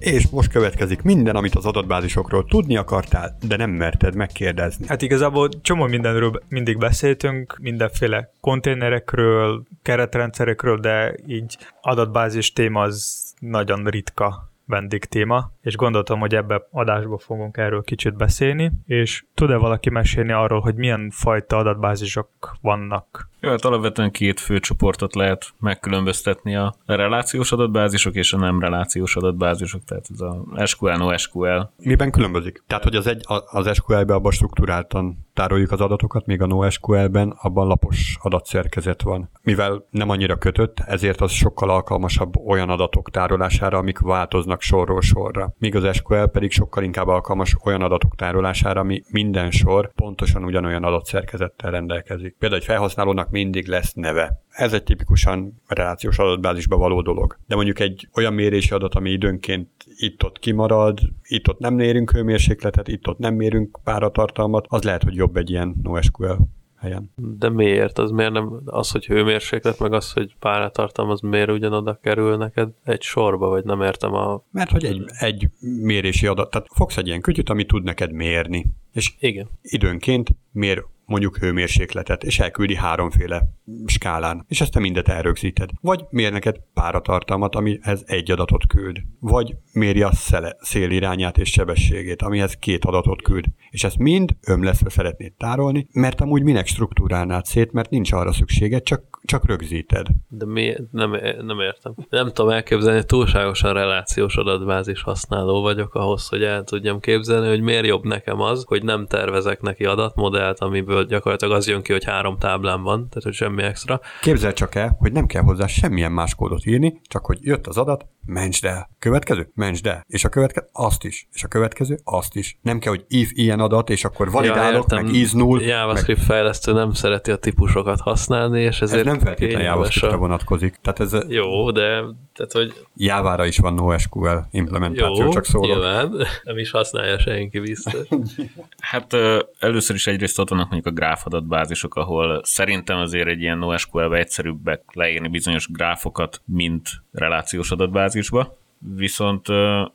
[0.00, 4.86] És most következik minden, amit az adatbázisokról tudni akartál, de nem merted megkérdezni.
[4.88, 13.84] Hát igazából csomó mindenről mindig beszéltünk, mindenféle konténerekről, keretrendszerekről, de így adatbázis téma az nagyon
[13.84, 20.32] ritka vendégtéma, és gondoltam, hogy ebbe adásba fogunk erről kicsit beszélni, és tud-e valaki mesélni
[20.32, 22.28] arról, hogy milyen fajta adatbázisok
[22.60, 28.60] vannak jó, hát alapvetően két fő csoportot lehet megkülönböztetni a relációs adatbázisok és a nem
[28.60, 31.70] relációs adatbázisok, tehát ez a SQL, NoSQL.
[31.76, 32.62] Miben különbözik?
[32.66, 37.66] Tehát, hogy az, egy, az SQL-ben abban struktúráltan tároljuk az adatokat, míg a NoSQL-ben abban
[37.66, 39.30] lapos adatszerkezet van.
[39.42, 45.49] Mivel nem annyira kötött, ezért az sokkal alkalmasabb olyan adatok tárolására, amik változnak sorról sorra.
[45.58, 50.84] Míg az SQL pedig sokkal inkább alkalmas olyan adatok tárolására, ami minden sor pontosan ugyanolyan
[50.84, 52.36] adatszerkezettel rendelkezik.
[52.38, 54.42] Például egy felhasználónak mindig lesz neve.
[54.48, 57.38] Ez egy tipikusan relációs adatbázisba való dolog.
[57.46, 63.18] De mondjuk egy olyan mérési adat, ami időnként itt-ott kimarad, itt-ott nem mérünk hőmérsékletet, itt-ott
[63.18, 66.36] nem mérünk páratartalmat, az lehet, hogy jobb egy ilyen NoSQL
[66.80, 67.12] helyen.
[67.16, 67.98] De miért?
[67.98, 72.68] Az miért nem az, hogy hőmérséklet, meg az, hogy páratartalom, az miért ugyanoda kerül neked
[72.84, 74.44] egy sorba, vagy nem értem a...
[74.50, 78.66] Mert hogy egy, egy mérési adat, tehát fogsz egy ilyen kütyüt, ami tud neked mérni,
[78.92, 79.48] és Igen.
[79.62, 83.42] időnként mér mondjuk hőmérsékletet, és elküldi háromféle
[83.86, 85.70] skálán, és ezt te mindet elrögzíted.
[85.80, 88.96] Vagy mér neked páratartalmat, amihez egy adatot küld.
[89.20, 93.44] Vagy méri a szele, szélirányát és sebességét, amihez két adatot küld.
[93.70, 98.82] És ezt mind ömleszve szeretnéd tárolni, mert amúgy minek struktúrálnád szét, mert nincs arra szükséged,
[98.82, 100.06] csak csak rögzíted.
[100.28, 101.94] De mi, nem, nem értem.
[102.08, 107.86] Nem tudom elképzelni, túlságosan relációs adatbázis használó vagyok ahhoz, hogy el tudjam képzelni, hogy miért
[107.86, 112.38] jobb nekem az, hogy nem tervezek neki adatmodellt, amiből gyakorlatilag az jön ki, hogy három
[112.38, 114.00] táblám van, tehát hogy semmi extra.
[114.20, 117.76] Képzel csak el, hogy nem kell hozzá semmilyen más kódot írni, csak hogy jött az
[117.76, 118.90] adat, mentsd el.
[118.98, 120.04] Következő, mentsd el.
[120.06, 121.28] És a következő, azt is.
[121.32, 122.58] És a következő, azt is.
[122.62, 125.60] Nem kell, hogy if ilyen adat, és akkor validálok, ja, meg is null.
[125.60, 126.26] JavaScript meg...
[126.26, 130.78] fejlesztő nem szereti a típusokat használni, és ezért Ez nem feltétlenül JavaScriptre vonatkozik.
[130.82, 132.02] Tehát ez Jó, de
[132.34, 132.86] tehát, hogy...
[132.96, 135.66] Jávára is van NoSQL implementáció, Jó, csak szólok.
[135.66, 138.08] nyilván, nem is használja senki biztos.
[138.78, 139.16] hát
[139.58, 144.82] először is egyrészt ott vannak mondjuk a gráfadatbázisok, ahol szerintem azért egy ilyen NoSQL-be egyszerűbbek
[144.92, 148.58] leírni bizonyos gráfokat, mint relációs adatbázisba.
[148.96, 149.46] Viszont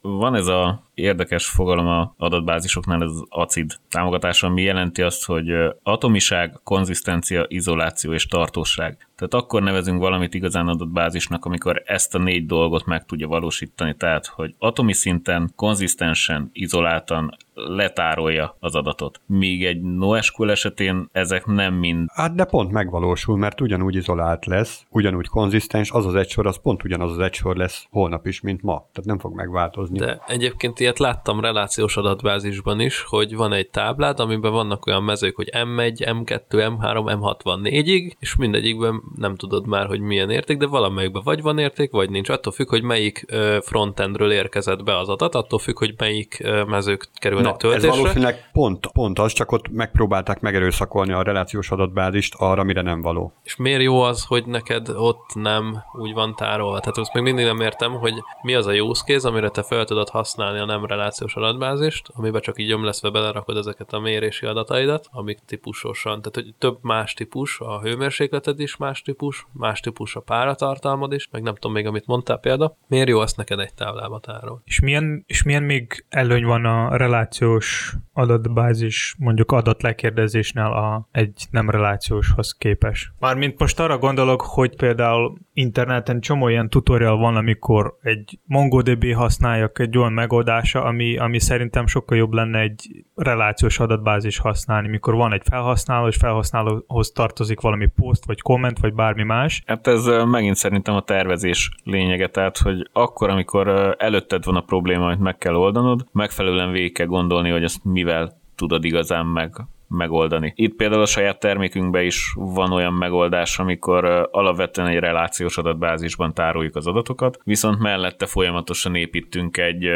[0.02, 5.52] van ez a érdekes fogalom a adatbázisoknál, ez az ACID támogatása, ami jelenti azt, hogy
[5.84, 9.08] atomiság, konzisztencia, izoláció és tartóság.
[9.16, 14.26] Tehát akkor nevezünk valamit igazán adatbázisnak, amikor ezt a négy dolgot meg tudja valósítani, tehát
[14.26, 19.22] hogy atomi szinten, konzisztensen, izoláltan letárolja az adatot.
[19.26, 22.10] Míg egy NoSQL esetén ezek nem mind.
[22.14, 26.62] Hát de pont megvalósul, mert ugyanúgy izolált lesz, ugyanúgy konzisztens, az az egy sor, az
[26.62, 28.74] pont ugyanaz az egy sor lesz holnap is, mint ma.
[28.74, 29.98] Tehát nem fog megváltozni.
[30.00, 35.36] De egyébként ilyet láttam relációs adatbázisban is, hogy van egy táblád, amiben vannak olyan mezők,
[35.36, 41.22] hogy M1, M2, M3, M64-ig, és mindegyikben nem tudod már, hogy milyen érték, de valamelyikben
[41.26, 42.30] vagy van érték, vagy nincs.
[42.30, 43.26] Attól függ, hogy melyik
[43.62, 47.90] frontendről érkezett be az adat, attól függ, hogy melyik mezők kerülnek Na, töltésre.
[47.90, 53.02] Ez valószínűleg pont, pont az, csak ott megpróbálták megerőszakolni a relációs adatbázist arra, mire nem
[53.02, 53.34] való.
[53.44, 56.80] És miért jó az, hogy neked ott nem úgy van tárolva?
[56.80, 59.86] Tehát azt még mindig nem értem, hogy mi az a use case, amire te fel
[59.86, 65.08] tudod használni a nem relációs adatbázist, amiben csak így ömleszve belerakod ezeket a mérési adataidat,
[65.12, 70.20] amik típusosan, tehát hogy több más típus, a hőmérsékleted is más típus, más típus a
[70.20, 72.78] páratartalmad is, meg nem tudom még, amit mondtál példa.
[72.88, 74.62] Miért jó azt neked egy táblába tárol?
[74.66, 81.70] És milyen, és milyen még előny van a relációs adatbázis, mondjuk adatlekérdezésnél a egy nem
[81.70, 83.14] relációshoz képes?
[83.20, 89.80] Mármint most arra gondolok, hogy például interneten csomó ilyen tutorial van, amikor egy MongoDB használjak
[89.80, 95.34] egy olyan megoldása, ami, ami szerintem sokkal jobb lenne egy relációs adatbázis használni, mikor van
[95.34, 99.64] egy felhasználó, és felhasználóhoz tartozik valami poszt, vagy komment, vagy bármi más.
[99.66, 105.06] Hát ez megint szerintem a tervezés lényege, tehát hogy akkor, amikor előtted van a probléma,
[105.06, 109.52] amit meg kell oldanod, megfelelően végig kell gondolni, hogy ezt mivel tudod igazán meg
[109.88, 110.54] megoldani.
[110.56, 116.76] Itt például a saját termékünkben is van olyan megoldás, amikor alapvetően egy relációs adatbázisban tároljuk
[116.76, 119.90] az adatokat, viszont mellette folyamatosan építünk egy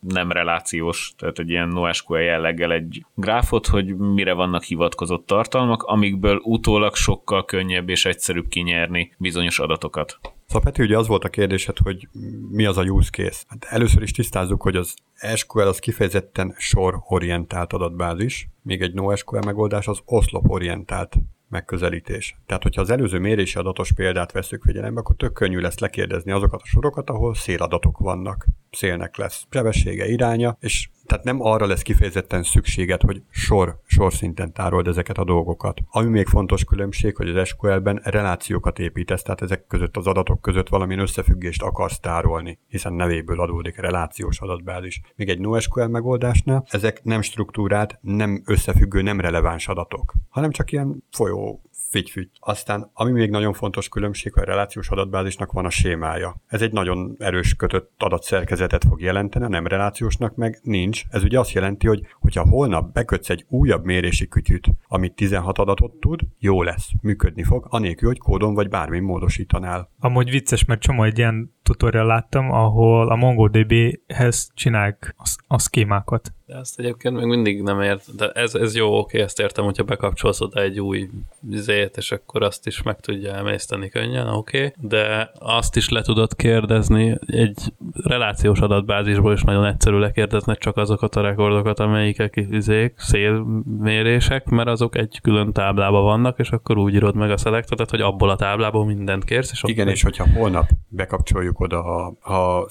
[0.00, 6.40] nem relációs, tehát egy ilyen NoSQL jelleggel egy gráfot, hogy mire vannak hivatkozott tartalmak, amikből
[6.42, 10.18] utólag sokkal könnyebb és egyszerűbb kinyerni bizonyos adatokat.
[10.54, 12.08] Szóval Peti, ugye az volt a kérdésed, hogy
[12.50, 13.44] mi az a use case.
[13.48, 14.94] Hát először is tisztázzuk, hogy az
[15.34, 21.16] SQL az kifejezetten sor-orientált adatbázis, míg egy NoSQL megoldás az oszlop-orientált
[21.48, 22.36] megközelítés.
[22.46, 26.60] Tehát, hogyha az előző mérési adatos példát veszük figyelembe, akkor tök könnyű lesz lekérdezni azokat
[26.62, 28.46] a sorokat, ahol széladatok vannak.
[28.74, 34.52] Szélnek lesz sebessége, iránya, és tehát nem arra lesz kifejezetten szükséged, hogy sor, sor szinten
[34.52, 35.80] tárold ezeket a dolgokat.
[35.90, 40.68] Ami még fontos különbség, hogy az SQL-ben relációkat építesz, tehát ezek között az adatok között
[40.68, 45.00] valamilyen összefüggést akarsz tárolni, hiszen nevéből adódik relációs adatbázis.
[45.16, 51.04] Még egy NoSQL megoldásnál ezek nem struktúrált, nem összefüggő, nem releváns adatok, hanem csak ilyen
[51.10, 51.62] folyó
[51.94, 56.42] figy Aztán, ami még nagyon fontos különbség, hogy a relációs adatbázisnak van a sémája.
[56.46, 61.02] Ez egy nagyon erős kötött adatszerkezetet fog jelenteni, nem relációsnak meg nincs.
[61.10, 65.94] Ez ugye azt jelenti, hogy hogyha holnap bekötsz egy újabb mérési kütyűt, amit 16 adatot
[65.94, 69.90] tud, jó lesz, működni fog, anélkül, hogy kódon vagy bármi módosítanál.
[69.98, 76.32] Amúgy vicces, mert csomó egy ilyen tutorial láttam, ahol a MongoDB-hez csinálják a, a szkémákat.
[76.46, 79.82] De ezt egyébként még mindig nem ért, de ez, ez jó, oké, ezt értem, hogyha
[79.82, 81.08] bekapcsolsz oda egy új
[81.50, 86.36] zét, és akkor azt is meg tudja emészteni könnyen, oké, de azt is le tudod
[86.36, 94.44] kérdezni, egy relációs adatbázisból is nagyon egyszerű lekérdezni csak azokat a rekordokat, amelyikek izék, szélmérések,
[94.44, 98.30] mert azok egy külön táblában vannak, és akkor úgy írod meg a szelektetet, hogy abból
[98.30, 99.50] a táblából mindent kérsz.
[99.50, 102.66] És Igen, és hogyha holnap bekapcsoljuk oda a, a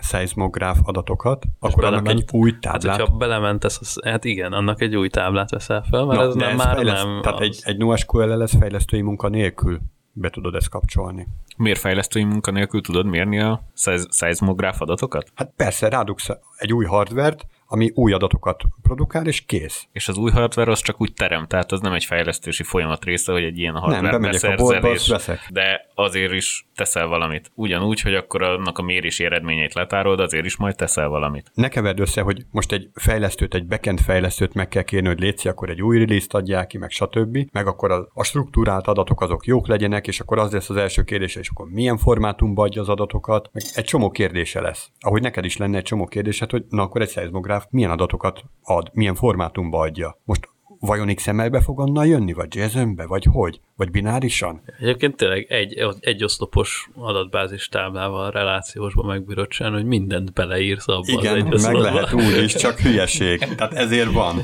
[0.00, 4.96] szeizmográf adatokat, és akkor annak egy új táblát hogyha belementesz, az, hát igen, annak egy
[4.96, 7.46] új táblát veszel fel, mert Na, ez de nem, ez már fejleszt, nem Tehát az.
[7.46, 9.80] egy, egy NoSQL lesz fejlesztői munka nélkül
[10.12, 11.26] be tudod ezt kapcsolni.
[11.56, 15.30] Miért fejlesztői munka nélkül tudod mérni a szeiz- szeizmográf adatokat?
[15.34, 19.86] Hát persze, rádugsz egy új hardvert, ami új adatokat produkál, és kész.
[19.92, 23.32] És az új hardware az csak úgy terem, tehát az nem egy fejlesztési folyamat része,
[23.32, 25.48] hogy egy ilyen hardware bemegyek a boltba, és- veszek.
[25.52, 27.50] de azért is teszel valamit.
[27.54, 31.50] Ugyanúgy, hogy akkor annak a mérési eredményeit letárolod, azért is majd teszel valamit.
[31.54, 35.48] Ne keverd össze, hogy most egy fejlesztőt, egy backend fejlesztőt meg kell kérni, hogy létszi,
[35.48, 37.38] akkor egy új release-t adják ki, meg stb.
[37.52, 41.02] Meg akkor a, a struktúrált adatok azok jók legyenek, és akkor az lesz az első
[41.02, 44.90] kérdése, és akkor milyen formátumba adja az adatokat, meg egy csomó kérdése lesz.
[45.00, 48.90] Ahogy neked is lenne egy csomó kérdésed, hogy na akkor egy szeizmográf milyen adatokat ad,
[48.92, 50.18] milyen formátumba adja.
[50.24, 50.48] Most
[50.80, 53.60] vajon XML-be fog onnan jönni, vagy JSON-be, vagy hogy?
[53.76, 54.62] Vagy binárisan?
[54.78, 61.08] Egyébként tényleg egy, egy oszlopos adatbázis táblával relációsba megbírod csinálni, hogy mindent beleírsz abba az
[61.08, 63.38] Igen, egy meg lehet úgy is, csak hülyeség.
[63.56, 64.36] Tehát ezért van.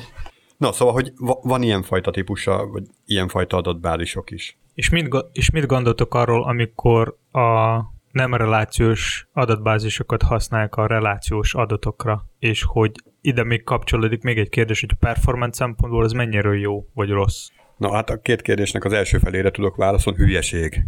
[0.56, 4.58] Na, szóval, hogy va- van ilyenfajta típusa, vagy ilyenfajta adatbázisok is.
[4.74, 7.78] És mit, és mit gondoltok arról, amikor a
[8.12, 14.80] nem relációs adatbázisokat használják a relációs adatokra, és hogy ide még kapcsolódik még egy kérdés,
[14.80, 17.48] hogy a performance szempontból ez mennyire jó vagy rossz.
[17.76, 20.84] Na hát a két kérdésnek az első felére tudok válaszolni, hülyeség.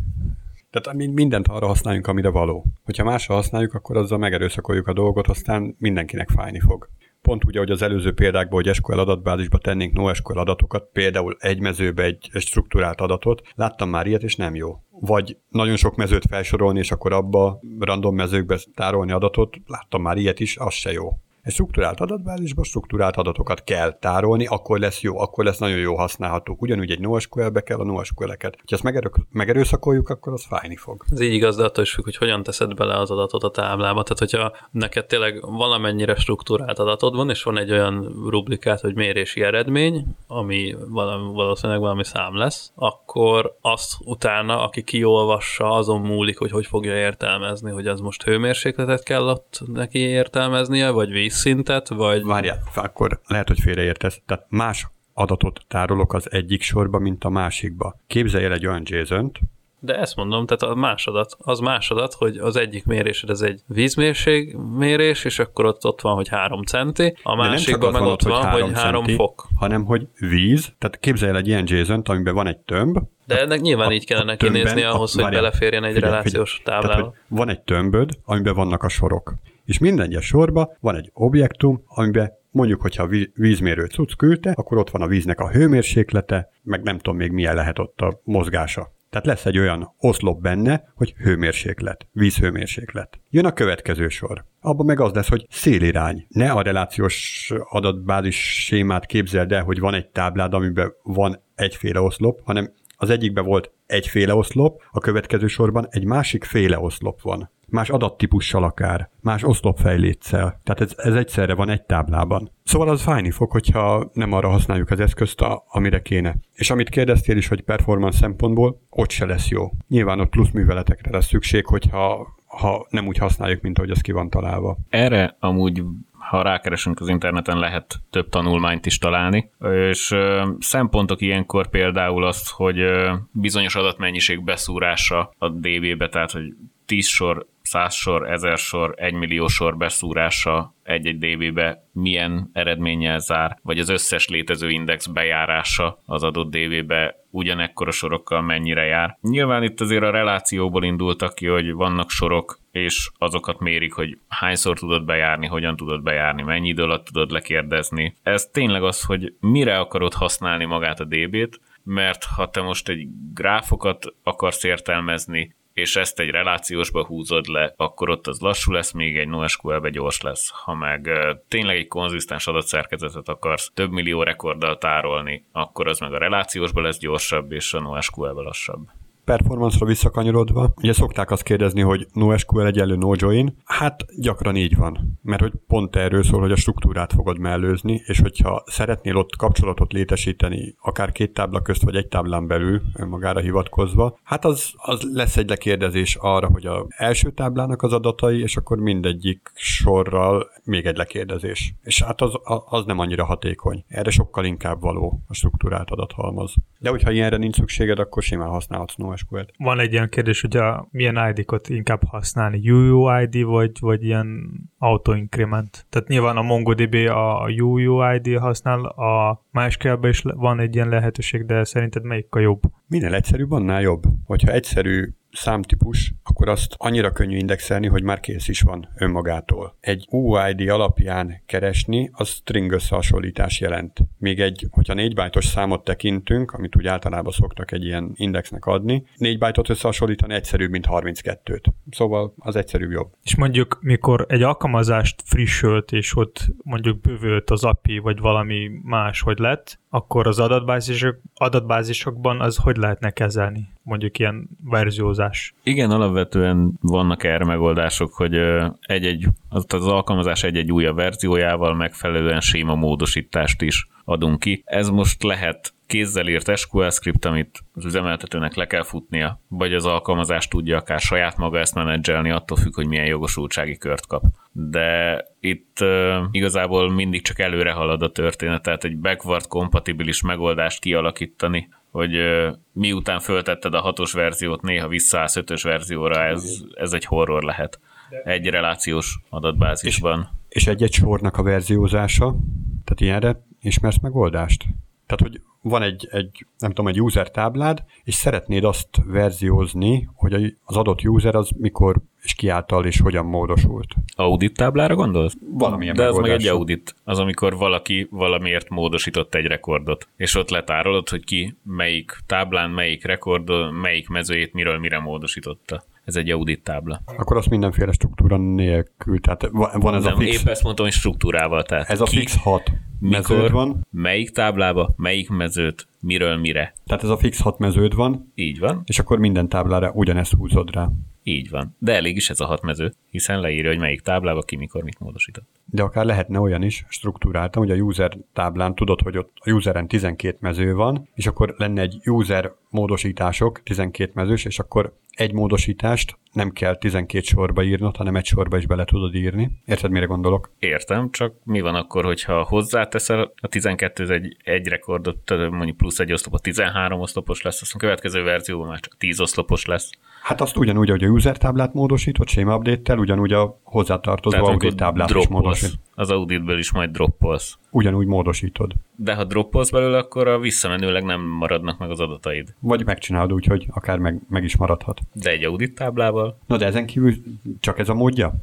[0.71, 2.65] Tehát mi- mindent arra használjunk, amire való.
[2.85, 6.89] Hogyha másra használjuk, akkor azzal megerőszakoljuk a dolgot, aztán mindenkinek fájni fog.
[7.23, 12.03] Pont úgy, ahogy az előző példákból, hogy SQL adatbázisba tennénk NoSQL adatokat, például egy mezőbe
[12.03, 14.84] egy struktúrált adatot, láttam már ilyet, és nem jó.
[15.01, 20.41] Vagy nagyon sok mezőt felsorolni, és akkor abba random mezőkbe tárolni adatot, láttam már ilyet
[20.41, 21.09] is, az se jó.
[21.45, 26.57] Egy struktúrált adatbázisba struktúrált adatokat kell tárolni, akkor lesz jó, akkor lesz nagyon jó használható.
[26.61, 28.55] Ugyanúgy egy NoSQL-be kell a NoSQL-eket.
[28.55, 31.05] Ha ezt megerő- megerőszakoljuk, akkor az fájni fog.
[31.11, 34.03] Ez így igaz, de attól is függ, hogy hogyan teszed bele az adatot a táblába.
[34.03, 39.43] Tehát, hogyha neked tényleg valamennyire struktúrált adatod van, és van egy olyan rublikát, hogy mérési
[39.43, 46.51] eredmény, ami valami, valószínűleg valami szám lesz, akkor azt utána, aki kiolvassa, azon múlik, hogy
[46.51, 52.25] hogy fogja értelmezni, hogy az most hőmérsékletet kell ott neki értelmeznie, vagy vízszintet, vagy...
[52.25, 54.21] Várjál, akkor lehet, hogy félreértesz.
[54.27, 57.97] Tehát más adatot tárolok az egyik sorba, mint a másikba.
[58.07, 59.39] Képzelj el egy olyan JSON-t,
[59.79, 64.57] De ezt mondom, tehát a másodat, az másodat, hogy az egyik mérésed ez egy vízmérség
[64.57, 68.51] mérés, és akkor ott, ott van, hogy három centi, a másikban meg van ott van,
[68.51, 69.47] hogy három fok.
[69.57, 73.61] hanem hogy víz, tehát képzelj el egy ilyen JSON-t, amiben van egy tömb, De ennek
[73.61, 76.65] nyilván a- így kellene kinézni ahhoz, hogy várjál, beleférjen egy figyelj, relációs figyelj.
[76.65, 77.09] Tehát, táblába.
[77.09, 79.35] hogy van egy tömböd, amiben vannak a sorok.
[79.65, 84.51] És minden egyes sorba van egy objektum, amiben mondjuk, hogyha a ví- vízmérő cucc küldte,
[84.51, 88.21] akkor ott van a víznek a hőmérséklete, meg nem tudom még milyen lehet ott a
[88.25, 88.93] mozgása.
[89.11, 93.21] Tehát lesz egy olyan oszlop benne, hogy hőmérséklet, vízhőmérséklet.
[93.31, 94.45] Jön a következő sor.
[94.61, 96.27] Abban meg az lesz, hogy szélirány.
[96.29, 102.41] Ne a relációs adatbázis sémát képzeld el, hogy van egy táblád, amiben van egyféle oszlop,
[102.45, 107.51] hanem az egyikben volt egyféle oszlop, a következő sorban egy másik féle oszlop van.
[107.69, 110.61] Más adattípussal akár, más oszlopfejléccel.
[110.65, 112.51] Tehát ez, ez egyszerre van egy táblában.
[112.65, 116.37] Szóval az fájni fog, hogyha nem arra használjuk az eszközt, amire kéne.
[116.53, 119.71] És amit kérdeztél is, hogy performance szempontból, ott se lesz jó.
[119.89, 124.13] Nyilván ott plusz műveletekre lesz szükség, hogyha ha nem úgy használjuk, mint ahogy az ki
[124.13, 124.77] van találva.
[124.89, 125.83] Erre amúgy
[126.29, 129.51] ha rákeresünk az interneten, lehet több tanulmányt is találni,
[129.91, 136.55] és ö, szempontok ilyenkor például azt, hogy ö, bizonyos adatmennyiség beszúrása a DB-be, tehát hogy
[136.87, 143.59] 10 sor, 100 sor, 1000 sor, 1 millió sor beszúrása egy-egy DB-be milyen eredménnyel zár,
[143.63, 149.19] vagy az összes létező index bejárása az adott DB-be ugyanekkora sorokkal mennyire jár.
[149.21, 154.79] Nyilván itt azért a relációból indultak ki, hogy vannak sorok, és azokat mérik, hogy hányszor
[154.79, 158.15] tudod bejárni, hogyan tudod bejárni, mennyi idő alatt tudod lekérdezni.
[158.23, 163.07] Ez tényleg az, hogy mire akarod használni magát a DB-t, mert ha te most egy
[163.35, 169.17] gráfokat akarsz értelmezni, és ezt egy relációsba húzod le, akkor ott az lassú lesz, még
[169.17, 170.51] egy NoSQL-be gyors lesz.
[170.51, 171.11] Ha meg
[171.49, 176.99] tényleg egy konzisztens adatszerkezetet akarsz több millió rekorddal tárolni, akkor az meg a relációsba lesz
[176.99, 178.89] gyorsabb, és a NoSQL-be lassabb
[179.25, 185.41] performance-ra visszakanyarodva, ugye szokták azt kérdezni, hogy NoSQL egyenlő nojoin, hát gyakran így van, mert
[185.41, 190.75] hogy pont erről szól, hogy a struktúrát fogod mellőzni, és hogyha szeretnél ott kapcsolatot létesíteni,
[190.81, 195.49] akár két tábla közt, vagy egy táblán belül, önmagára hivatkozva, hát az, az lesz egy
[195.49, 201.75] lekérdezés arra, hogy a első táblának az adatai, és akkor mindegyik sorral még egy lekérdezés.
[201.83, 202.33] És hát az,
[202.69, 203.85] az nem annyira hatékony.
[203.89, 206.55] Erre sokkal inkább való a struktúrált adathalmaz.
[206.79, 209.53] De hogyha ilyenre nincs szükséged, akkor simán használhatsz NoSQL NoSQL-t.
[209.57, 215.87] Van egy ilyen kérdés, hogy a, milyen ID-kot inkább használni, UUID vagy, vagy ilyen autoincrement.
[215.91, 221.65] Tehát nyilván a MongoDB a UUID használ, a MySQL-ben is van egy ilyen lehetőség, de
[221.65, 222.61] szerinted melyik a jobb?
[222.87, 224.03] Minél egyszerűbb, annál jobb.
[224.25, 229.77] Hogyha egyszerű számtípus, akkor azt annyira könnyű indexelni, hogy már kész is van önmagától.
[229.81, 233.99] Egy UID alapján keresni, az string összehasonlítás jelent.
[234.19, 239.05] Még egy, hogyha 4 bájtos számot tekintünk, amit úgy általában szoktak egy ilyen indexnek adni,
[239.17, 241.65] 4 bájtot összehasonlítani egyszerűbb, mint 32-t.
[241.91, 243.13] Szóval az egyszerűbb jobb.
[243.23, 249.21] És mondjuk, mikor egy alkalmazást frissült, és ott mondjuk bővült az API, vagy valami más,
[249.21, 253.69] hogy lett, akkor az adatbázisok, adatbázisokban az hogy lehetne kezelni?
[253.83, 255.55] Mondjuk ilyen verziózás.
[255.63, 258.35] Igen, alapvetően vannak erre megoldások, hogy
[258.81, 264.63] egy-egy, az, az alkalmazás egy-egy újabb verziójával megfelelően séma módosítást is adunk ki.
[264.67, 269.87] Ez most lehet kézzel írt SQL script, amit az üzemeltetőnek le kell futnia, vagy az
[269.87, 274.25] alkalmazás tudja akár saját maga ezt menedzselni, attól függ, hogy milyen jogosultsági kört kap.
[274.53, 280.81] De itt uh, igazából mindig csak előre halad a történet, tehát egy backward kompatibilis megoldást
[280.81, 287.05] kialakítani, hogy uh, miután föltetted a hatos verziót, néha visszaállsz ötös verzióra, ez, ez egy
[287.05, 287.81] horror lehet.
[288.25, 290.29] Egy relációs adatbázisban.
[290.49, 292.37] És, és egy-egy sornak a verziózása,
[292.85, 294.65] tehát ilyenre ismersz megoldást?
[295.07, 300.57] Tehát, hogy van egy, egy, nem tudom, egy user táblád, és szeretnéd azt verziózni, hogy
[300.65, 303.95] az adott user az mikor és ki által és hogyan módosult.
[304.17, 305.35] Audit táblára gondolsz?
[305.51, 306.95] Valamilyen De az meg egy audit.
[307.05, 313.05] Az, amikor valaki valamiért módosított egy rekordot, és ott letárolod, hogy ki melyik táblán, melyik
[313.05, 317.01] rekord, melyik mezőjét miről mire módosította ez egy audit tábla.
[317.05, 320.41] Akkor azt mindenféle struktúra nélkül, tehát van ez Nem, a fix...
[320.41, 321.63] épp ezt mondtam, hogy struktúrával.
[321.63, 322.73] Tehát ez a ki, fix 6
[323.09, 323.87] mikor, van.
[323.91, 326.75] melyik táblába, melyik mezőt, miről mire.
[326.87, 330.75] Tehát ez a fix 6 meződ van, Így van, és akkor minden táblára ugyanezt húzod
[330.75, 330.91] rá.
[331.23, 331.77] így van.
[331.79, 334.99] De elég is ez a hat mező, hiszen leírja, hogy melyik táblába ki mikor mit
[334.99, 335.49] módosított.
[335.65, 339.89] De akár lehetne olyan is struktúráltan, hogy a user táblán tudod, hogy ott a useren
[339.89, 346.19] 12 mező van, és akkor lenne egy user módosítások, 12 mezős, és akkor egy módosítást
[346.35, 349.51] nem kell 12 sorba írnod, hanem egy sorba is bele tudod írni.
[349.65, 350.51] Érted, mire gondolok?
[350.59, 355.99] Értem, csak mi van akkor, hogyha hozzáteszel a 12 ez egy, egy rekordot, mondjuk plusz
[355.99, 359.91] egy oszlop, a 13 oszlopos lesz, aztán a következő verzióban már csak 10 oszlopos lesz.
[360.25, 364.77] Hát azt ugyanúgy, hogy a user táblát módosítod, séma update-tel, ugyanúgy a hozzátartozó Tehát audit
[364.77, 365.43] táblát is droppolsz.
[365.43, 365.79] módosítod.
[365.95, 367.59] Az auditből is majd droppolsz.
[367.71, 368.73] Ugyanúgy módosítod.
[368.97, 372.55] De ha droppolsz belőle, akkor a visszamenőleg nem maradnak meg az adataid.
[372.61, 375.01] Vagy megcsinálod úgy, hogy akár meg, meg is maradhat.
[375.13, 376.39] De egy audit táblával?
[376.47, 377.15] Na de ezen kívül
[377.61, 378.35] csak ez a módja?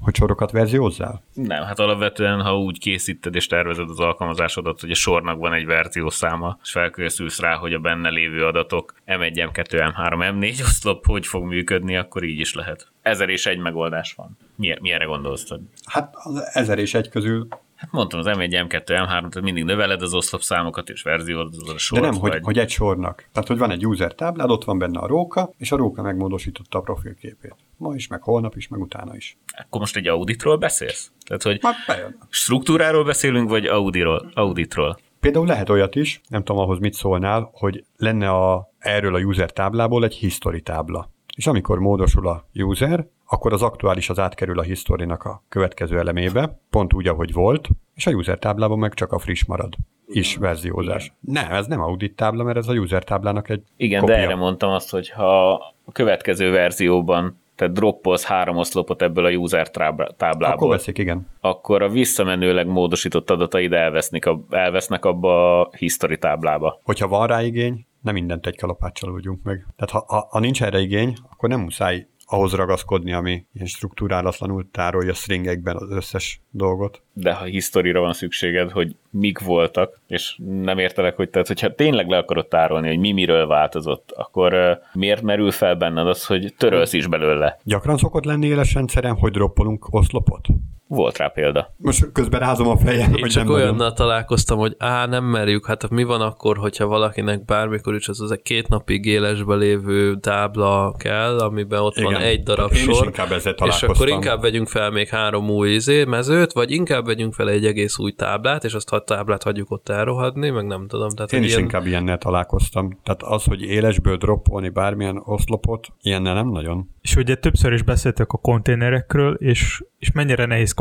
[0.00, 1.22] Hogy sorokat verziózzál?
[1.32, 5.66] Nem, hát alapvetően, ha úgy készíted és tervezed az alkalmazásodat, hogy a sornak van egy
[5.66, 11.26] verziószáma, és felkészülsz rá, hogy a benne lévő adatok M1, M2, M3, M4 oszlop hogy
[11.26, 12.88] fog működni, akkor így is lehet.
[13.02, 14.36] Ezer és egy megoldás van.
[14.56, 15.48] Mi, milyenre gondolsz?
[15.48, 19.64] hogy- Hát az ezer és egy közül Hát mondtam, az M1, M2, M3, tehát mindig
[19.64, 22.02] növeled az oszlopszámokat és verziózod a sort.
[22.02, 22.42] De nem, hogy, vagy...
[22.42, 23.28] hogy egy sornak.
[23.32, 26.78] Tehát, hogy van egy user táblád, ott van benne a róka, és a róka megmódosította
[26.78, 27.56] a profilképét.
[27.76, 29.36] Ma is, meg holnap is, meg utána is.
[29.58, 31.10] Akkor most egy auditról beszélsz?
[31.26, 32.18] Tehát, hogy bejön.
[32.28, 34.98] struktúráról beszélünk, vagy audiról, auditról?
[35.20, 39.52] Például lehet olyat is, nem tudom ahhoz mit szólnál, hogy lenne a, erről a user
[39.52, 41.10] táblából egy history tábla.
[41.36, 46.60] És amikor módosul a user, akkor az aktuális az átkerül a historinak a következő elemébe,
[46.70, 49.74] pont úgy, ahogy volt, és a user táblában meg csak a friss marad.
[50.06, 51.12] Is verziózás.
[51.20, 54.14] Nem, ez nem audit tábla, mert ez a user táblának egy Igen, kopia.
[54.14, 55.52] de erre mondtam azt, hogy ha
[55.84, 61.28] a következő verzióban tehát droppolsz három oszlopot ebből a user táblából, Akkor veszik, igen.
[61.40, 66.80] akkor a visszamenőleg módosított adataid elvesznek, elvesznek abba a history táblába.
[66.82, 69.66] Hogyha van rá igény, nem mindent egy kalapáccsal oldjunk meg.
[69.76, 74.70] Tehát ha, ha, ha nincs erre igény, akkor nem muszáj ahhoz ragaszkodni, ami ilyen struktúrálatlanul
[74.70, 77.02] tárolja stringekben az összes dolgot.
[77.18, 82.08] De ha historira van szükséged, hogy mik voltak, és nem értelek, hogy tehát, hogyha tényleg
[82.08, 86.54] le akarod tárolni, hogy mi miről változott, akkor uh, miért merül fel benned az, hogy
[86.56, 87.58] törölsz is belőle?
[87.62, 90.46] Gyakran szokott lenni éles rendszeren, hogy droppolunk oszlopot?
[90.88, 91.74] Volt rá példa.
[91.76, 95.66] Most közben rázom a fejem, Én hogy csak nem olyannal találkoztam, hogy á, nem merjük,
[95.66, 100.16] hát mi van akkor, hogyha valakinek bármikor is az, az egy két napig élesbe lévő
[100.16, 102.22] tábla kell, amiben ott van Igen.
[102.22, 105.70] egy darab Én is sor, inkább ezzel és akkor inkább vegyünk fel még három új
[105.70, 109.70] izé, mezőt, vagy inkább vegyünk fel egy egész új táblát, és azt a táblát hagyjuk
[109.70, 111.08] ott elrohadni, meg nem tudom.
[111.08, 112.98] Tehát Én is ilyen, inkább ilyennel találkoztam.
[113.02, 116.94] Tehát az, hogy élesből droppolni bármilyen oszlopot, ilyennel nem nagyon.
[117.00, 120.74] És ugye többször is beszéltek a konténerekről, és, és mennyire nehéz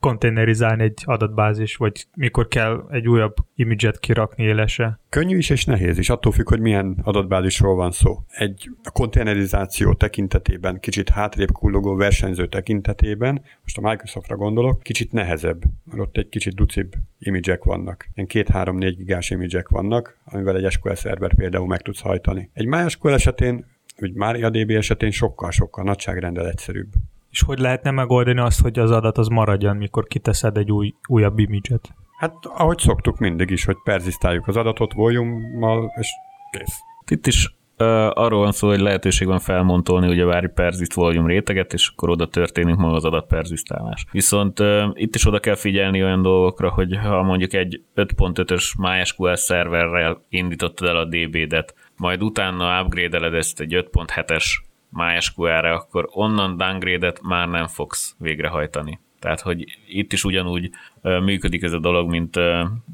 [0.00, 5.00] kontainerizálni egy adatbázis, vagy mikor kell egy újabb imidzset kirakni élese?
[5.08, 8.18] Könnyű is és nehéz is, attól függ, hogy milyen adatbázisról van szó.
[8.28, 15.55] Egy a kontainerizáció tekintetében, kicsit hátrébb kullogó versenyző tekintetében, most a Microsoftra gondolok, kicsit nehezebb,
[15.84, 18.08] mert ott egy kicsit ducibb imidzsek vannak.
[18.14, 22.50] Ilyen 2-3-4 gigás imidzsek vannak, amivel egy SQL szerver például meg tudsz hajtani.
[22.52, 23.64] Egy MySQL esetén,
[23.98, 26.92] vagy MariaDB esetén sokkal-sokkal nagyságrendel egyszerűbb.
[27.30, 31.38] És hogy lehetne megoldani azt, hogy az adat az maradjon, mikor kiteszed egy új, újabb
[31.38, 31.94] imidzset?
[32.18, 36.08] Hát ahogy szoktuk mindig is, hogy perzisztáljuk az adatot volume és
[36.50, 36.78] kész.
[37.10, 41.72] Itt is uh, arról van szó, hogy lehetőség van felmontolni ugye vári perzist volume réteget,
[41.72, 44.04] és akkor oda történik maga az adat perzisztálás.
[44.10, 44.62] Viszont
[44.92, 50.88] itt is oda kell figyelni olyan dolgokra, hogy ha mondjuk egy 5.5-ös MySQL szerverrel indítottad
[50.88, 54.44] el a DB-det, majd utána upgrade-eled ezt egy 5.7-es
[54.88, 59.00] MySQL-re, akkor onnan downgrade-et már nem fogsz végrehajtani.
[59.18, 60.70] Tehát, hogy itt is ugyanúgy
[61.02, 62.38] működik ez a dolog, mint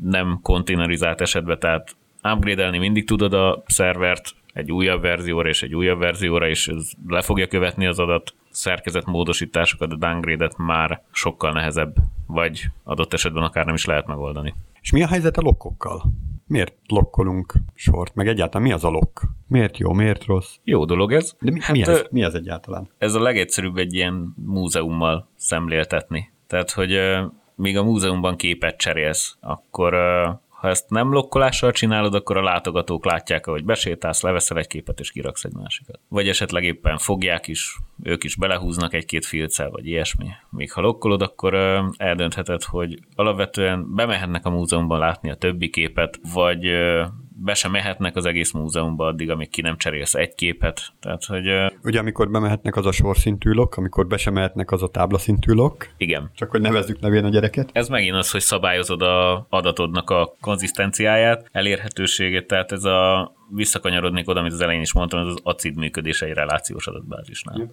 [0.02, 5.98] nem kontainerizált esetben, tehát upgrade mindig tudod a szervert egy újabb verzióra és egy újabb
[5.98, 11.94] verzióra, és ez le fogja követni az adat szerkezet módosításokat, a downgrade-et már sokkal nehezebb,
[12.26, 14.54] vagy adott esetben akár nem is lehet megoldani.
[14.80, 16.02] És mi a helyzet a lokkokkal?
[16.46, 18.14] Miért lokkolunk sort?
[18.14, 19.20] Meg egyáltalán mi az a lokk?
[19.48, 20.56] Miért jó, miért rossz?
[20.64, 21.36] Jó dolog ez.
[21.40, 22.90] De mi, hát, mi, ez, mi ez egyáltalán?
[22.98, 26.32] Ez a legegyszerűbb egy ilyen múzeummal szemléltetni.
[26.46, 29.94] Tehát, hogy uh, míg a múzeumban képet cserélsz, akkor
[30.62, 35.10] ha ezt nem lokkolással csinálod, akkor a látogatók látják, ahogy besétálsz, leveszel egy képet és
[35.10, 36.00] kiraksz egy másikat.
[36.08, 40.26] Vagy esetleg éppen fogják is, ők is belehúznak egy-két filccel, vagy ilyesmi.
[40.50, 41.54] Míg ha lokkolod, akkor
[41.96, 46.66] eldöntheted, hogy alapvetően bemehetnek a múzeumban látni a többi képet, vagy
[47.44, 50.80] be sem mehetnek az egész múzeumba addig, amíg ki nem cserélsz egy képet.
[51.00, 51.46] Tehát, hogy,
[51.84, 55.88] Ugye amikor bemehetnek az a sorszintű lok, amikor be sem mehetnek az a táblaszintű lok.
[55.96, 56.30] Igen.
[56.34, 57.70] Csak hogy nevezzük nevén a gyereket.
[57.72, 64.40] Ez megint az, hogy szabályozod a adatodnak a konzisztenciáját, elérhetőségét, tehát ez a visszakanyarodnék oda,
[64.40, 67.70] amit az elején is mondtam, ez az acid működése egy relációs adatbázisnál.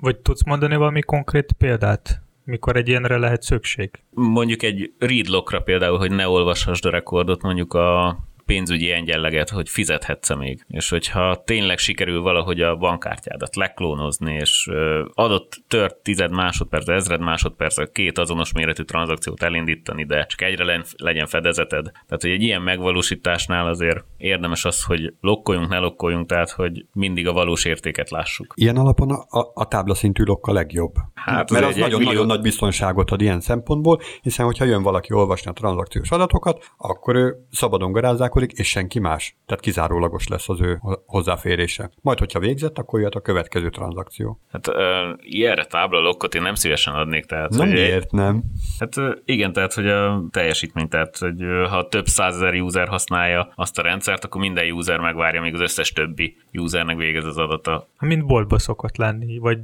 [0.00, 2.20] Vagy tudsz mondani valami konkrét példát?
[2.46, 3.90] mikor egy ilyenre lehet szükség?
[4.10, 9.68] Mondjuk egy read lockra például, hogy ne olvashassd a rekordot mondjuk a pénzügyi engyenleget, hogy
[9.68, 10.64] fizethetsz még.
[10.68, 14.68] És hogyha tényleg sikerül valahogy a bankkártyádat leklónozni, és
[15.14, 21.26] adott tört tized másodperc, ezred másodperc, két azonos méretű tranzakciót elindítani, de csak egyre legyen
[21.26, 21.84] fedezeted.
[21.84, 27.26] Tehát, hogy egy ilyen megvalósításnál azért érdemes az, hogy lokkoljunk, ne lokkoljunk, tehát, hogy mindig
[27.26, 28.52] a valós értéket lássuk.
[28.56, 30.94] Ilyen alapon a, a, a táblaszintű lokk a legjobb.
[31.14, 32.24] Hát Mert az nagyon-nagyon millió...
[32.24, 37.34] nagy biztonságot ad ilyen szempontból, hiszen hogyha jön valaki olvasni a tranzakciós adatokat, akkor ő
[37.50, 39.36] szabadon garázzák gazdálkodik, és senki más.
[39.46, 41.90] Tehát kizárólagos lesz az ő hozzáférése.
[42.02, 44.40] Majd, hogyha végzett, akkor jött a következő tranzakció.
[44.52, 44.74] Hát uh,
[45.18, 47.24] ilyenre tábla lokkot én nem szívesen adnék.
[47.24, 48.42] Tehát, nem hogy miért nem?
[48.78, 48.94] Hát
[49.24, 54.05] igen, tehát hogy a teljesítmény, tehát hogy ha több százezer user használja azt a rendszert,
[54.12, 57.88] akkor minden user megvárja, még az összes többi usernek végez az adata.
[57.98, 59.58] Mint boltba szokott lenni, vagy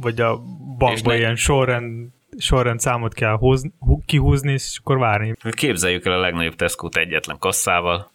[0.00, 0.38] vagy a
[0.78, 3.72] bankban ilyen sorrend sorrend számot kell hozni,
[4.06, 5.34] kihúzni, és akkor várni.
[5.50, 8.10] Képzeljük el a legnagyobb Tesco-t egyetlen kasszával,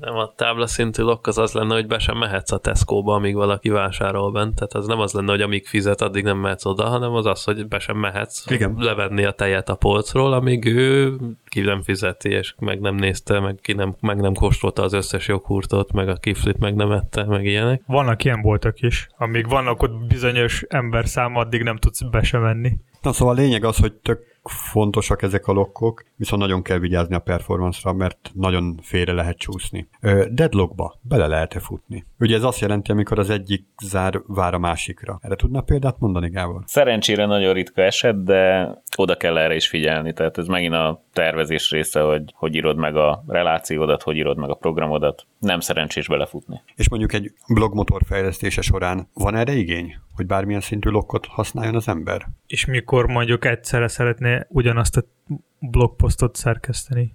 [0.00, 3.68] nem a táblaszintű lokk az az lenne, hogy be sem mehetsz a Tesco-ba, amíg valaki
[3.68, 4.54] vásárol bent.
[4.54, 7.44] Tehát az nem az lenne, hogy amíg fizet, addig nem mehetsz oda, hanem az az,
[7.44, 8.74] hogy be sem mehetsz Igen.
[8.78, 13.58] levenni a tejet a polcról, amíg ő ki nem fizeti, és meg nem nézte, meg,
[13.62, 17.44] ki nem, meg nem kóstolta az összes joghurtot, meg a kiflit meg nem ette, meg
[17.44, 17.82] ilyenek.
[17.86, 19.08] Vannak ilyen boltok is.
[19.18, 22.76] Amíg vannak ott bizonyos ember szám, addig nem tudsz be sem menni.
[23.02, 27.14] Na szóval a lényeg az, hogy tök fontosak ezek a lokkok, viszont nagyon kell vigyázni
[27.14, 29.88] a performance-ra, mert nagyon félre lehet csúszni.
[30.30, 32.06] Deadlockba bele lehet-e futni?
[32.18, 35.18] Ugye ez azt jelenti, amikor az egyik zár vár a másikra.
[35.22, 36.62] Erre tudna példát mondani, Gábor?
[36.66, 40.12] Szerencsére nagyon ritka eset, de oda kell erre is figyelni.
[40.12, 44.50] Tehát ez megint a tervezés része, hogy hogy írod meg a relációdat, hogy írod meg
[44.50, 45.26] a programodat.
[45.38, 46.60] Nem szerencsés belefutni.
[46.74, 51.88] És mondjuk egy blogmotor fejlesztése során van erre igény, hogy bármilyen szintű lokkot használjon az
[51.88, 52.26] ember?
[52.46, 55.02] És mikor mondjuk egyszerre szeretné ugyanazt a
[55.60, 57.14] blogposztot szerkeszteni?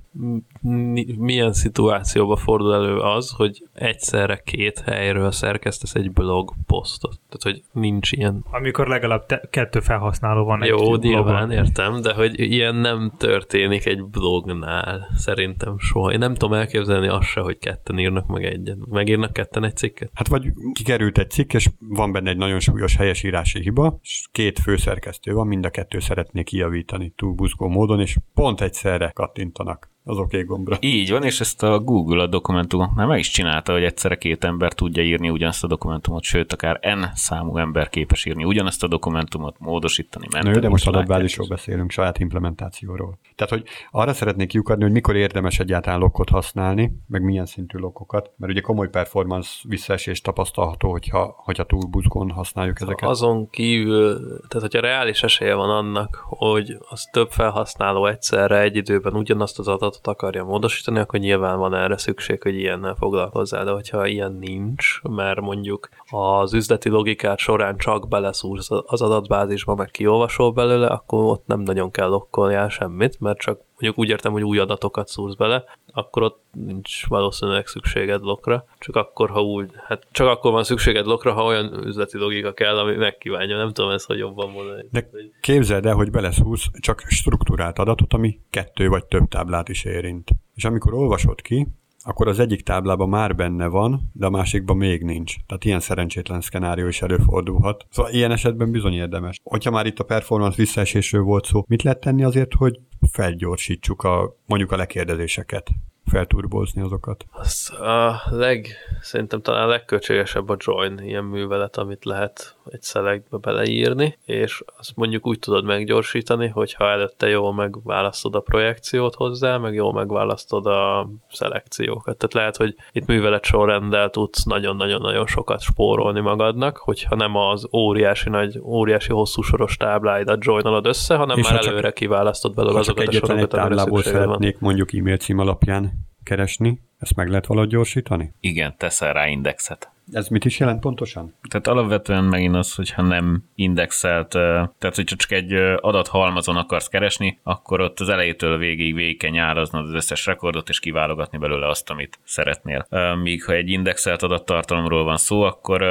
[1.17, 7.19] Milyen szituációban fordul elő az, hogy egyszerre két helyről szerkesztesz egy blogposztot?
[7.29, 8.45] Tehát, hogy nincs ilyen...
[8.51, 13.85] Amikor legalább te- kettő felhasználó van Jó, egy nyilván értem, de hogy ilyen nem történik
[13.85, 16.11] egy blognál, szerintem soha.
[16.11, 18.77] Én nem tudom elképzelni azt se, hogy ketten írnak meg egyet.
[18.89, 20.11] Megírnak ketten egy cikket?
[20.13, 24.59] Hát vagy kikerült egy cikk, és van benne egy nagyon súlyos helyesírási hiba, és két
[24.59, 29.94] főszerkesztő van, mind a kettő szeretné kijavítani túl buzgó módon, és pont egyszerre kattintanak.
[30.07, 30.77] Az oké okay gombra.
[30.79, 34.73] Így van, és ezt a Google a dokumentumoknál meg is csinálta, hogy egyszerre két ember
[34.73, 39.55] tudja írni ugyanazt a dokumentumot, sőt, akár N számú ember képes írni ugyanazt a dokumentumot,
[39.59, 40.55] módosítani, menteni.
[40.55, 43.17] Nő, de most adatbázisról beszélünk, saját implementációról.
[43.35, 48.31] Tehát, hogy arra szeretnék lyukadni, hogy mikor érdemes egyáltalán lokkot használni, meg milyen szintű lokkokat,
[48.37, 53.09] mert ugye komoly performance visszaesés tapasztalható, hogyha, hogyha túl buzgón használjuk ezeket.
[53.09, 59.13] Azon kívül, tehát hogyha reális esélye van annak, hogy az több felhasználó egyszerre egy időben
[59.13, 64.05] ugyanazt az adatot akarja módosítani, akkor nyilván van erre szükség, hogy ilyennel foglalkozzál, de hogyha
[64.05, 70.87] ilyen nincs, mert mondjuk az üzleti logikát során csak beleszúrsz az adatbázisba, meg kiolvasol belőle,
[70.87, 75.07] akkor ott nem nagyon kell lokkoljál semmit, mert csak mondjuk úgy értem, hogy új adatokat
[75.07, 75.63] szúrsz bele,
[75.97, 81.05] akkor ott nincs valószínűleg szükséged lokra, csak akkor, ha úgy, hát csak akkor van szükséged
[81.05, 84.85] lokra, ha olyan üzleti logika kell, ami megkívánja, nem tudom ezt, hogy jobban mondani.
[84.91, 85.09] De
[85.41, 90.29] képzeld el, hogy beleszúrsz csak struktúrált adatot, ami kettő vagy több táblát is érint.
[90.53, 91.67] És amikor olvasod ki,
[92.07, 95.35] akkor az egyik táblában már benne van, de a másikban még nincs.
[95.47, 97.85] Tehát ilyen szerencsétlen szkenárió is előfordulhat.
[97.89, 99.39] Szóval ilyen esetben bizony érdemes.
[99.43, 102.79] Hogyha már itt a performance visszaesésről volt szó, mit lehet tenni azért, hogy
[103.11, 105.69] felgyorsítsuk a, mondjuk a lekérdezéseket?
[106.05, 107.25] felturbózni azokat?
[107.31, 108.67] Az a leg,
[109.01, 114.95] szerintem talán a legköltségesebb a join ilyen művelet, amit lehet egy selectbe beleírni, és azt
[114.95, 121.09] mondjuk úgy tudod meggyorsítani, hogyha előtte jól megválasztod a projekciót hozzá, meg jól megválasztod a
[121.29, 122.17] szelekciókat.
[122.17, 128.29] Tehát lehet, hogy itt művelet sorrenddel tudsz nagyon-nagyon-nagyon sokat spórolni magadnak, hogyha nem az óriási
[128.29, 133.11] nagy, óriási hosszú soros tábláidat joinolod össze, hanem és már előre kiválasztod belőle azokat a
[133.11, 134.69] sorokat, egy táblából szeretnék van.
[134.69, 135.91] mondjuk e-mail cím alapján
[136.23, 138.33] keresni, ezt meg lehet valahogy gyorsítani?
[138.39, 139.94] Igen, teszel rá indexet.
[140.11, 141.33] Ez mit is jelent pontosan?
[141.49, 147.81] Tehát alapvetően megint az, hogyha nem indexelt, tehát hogyha csak egy adathalmazon akarsz keresni, akkor
[147.81, 152.19] ott az elejétől végig végig kell nyáraznod az összes rekordot, és kiválogatni belőle azt, amit
[152.23, 152.87] szeretnél.
[153.23, 155.81] Míg ha egy indexelt adattartalomról van szó, akkor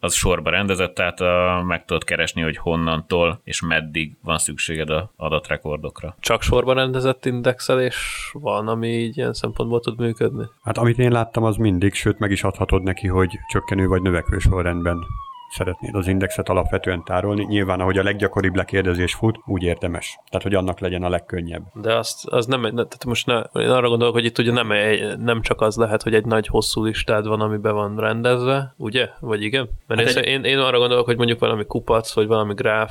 [0.00, 1.20] az sorba rendezett, tehát
[1.64, 6.16] meg tudod keresni, hogy honnantól és meddig van szükséged a adatrekordokra.
[6.20, 10.44] Csak sorba rendezett indexelés van, ami így ilyen szempontból tud működni?
[10.62, 14.38] Hát amit én láttam, az mindig, sőt meg is adhatod neki, hogy csökkenő vagy növekvő
[14.38, 15.06] sorrendben
[15.50, 17.44] szeretnéd az indexet alapvetően tárolni.
[17.44, 20.18] Nyilván, ahogy a leggyakoribb lekérdezés fut, úgy érdemes.
[20.30, 21.62] Tehát, hogy annak legyen a legkönnyebb.
[21.74, 24.72] De azt, az nem, ne, tehát most ne, én arra gondolok, hogy itt ugye nem,
[25.18, 29.08] nem csak az lehet, hogy egy nagy hosszú listád van, amiben van rendezve, ugye?
[29.20, 29.68] Vagy igen?
[29.86, 30.28] Mert hát én, egy...
[30.28, 32.90] én, én, arra gondolok, hogy mondjuk valami kupac, vagy valami gráf,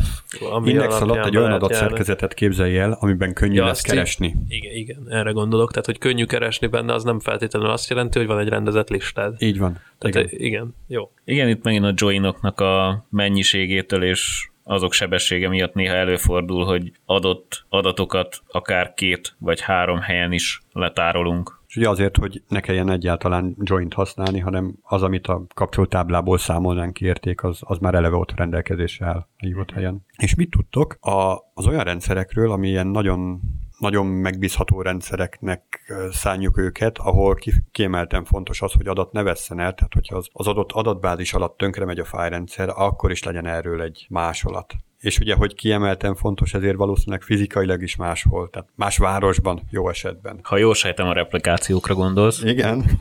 [0.51, 4.36] ami Index alatt egy olyan adatszerkezetet képzelj el, amiben könnyű ja, lesz keresni.
[4.47, 5.70] Igen, igen, erre gondolok.
[5.70, 9.36] Tehát, hogy könnyű keresni benne, az nem feltétlenül azt jelenti, hogy van egy rendezett listád.
[9.41, 9.80] Így van.
[9.98, 11.12] Tehát igen, igen jó.
[11.24, 17.66] Igen, itt megint a joinoknak a mennyiségétől és azok sebessége miatt néha előfordul, hogy adott
[17.70, 21.62] adatokat akár két vagy három helyen is letárolunk.
[21.68, 26.38] És ugye azért, hogy ne kelljen egyáltalán joint használni, hanem az, amit a kapcsolt táblából
[26.38, 30.06] számolnánk ki érték, az, az már eleve ott rendelkezésre áll a hívott helyen.
[30.18, 33.41] És mit tudtok a, az olyan rendszerekről, ami ilyen nagyon
[33.78, 37.38] nagyon megbízható rendszereknek szánjuk őket, ahol
[37.72, 41.58] kiemelten fontos az, hogy adat ne vesszen el, tehát hogyha az, az adott adatbázis alatt
[41.58, 46.54] tönkre megy a fájrendszer, akkor is legyen erről egy másolat és ugye, hogy kiemelten fontos,
[46.54, 50.40] ezért valószínűleg fizikailag is máshol, tehát más városban jó esetben.
[50.44, 52.44] Ha jól sejtem, a replikációkra gondolsz.
[52.44, 53.00] Igen.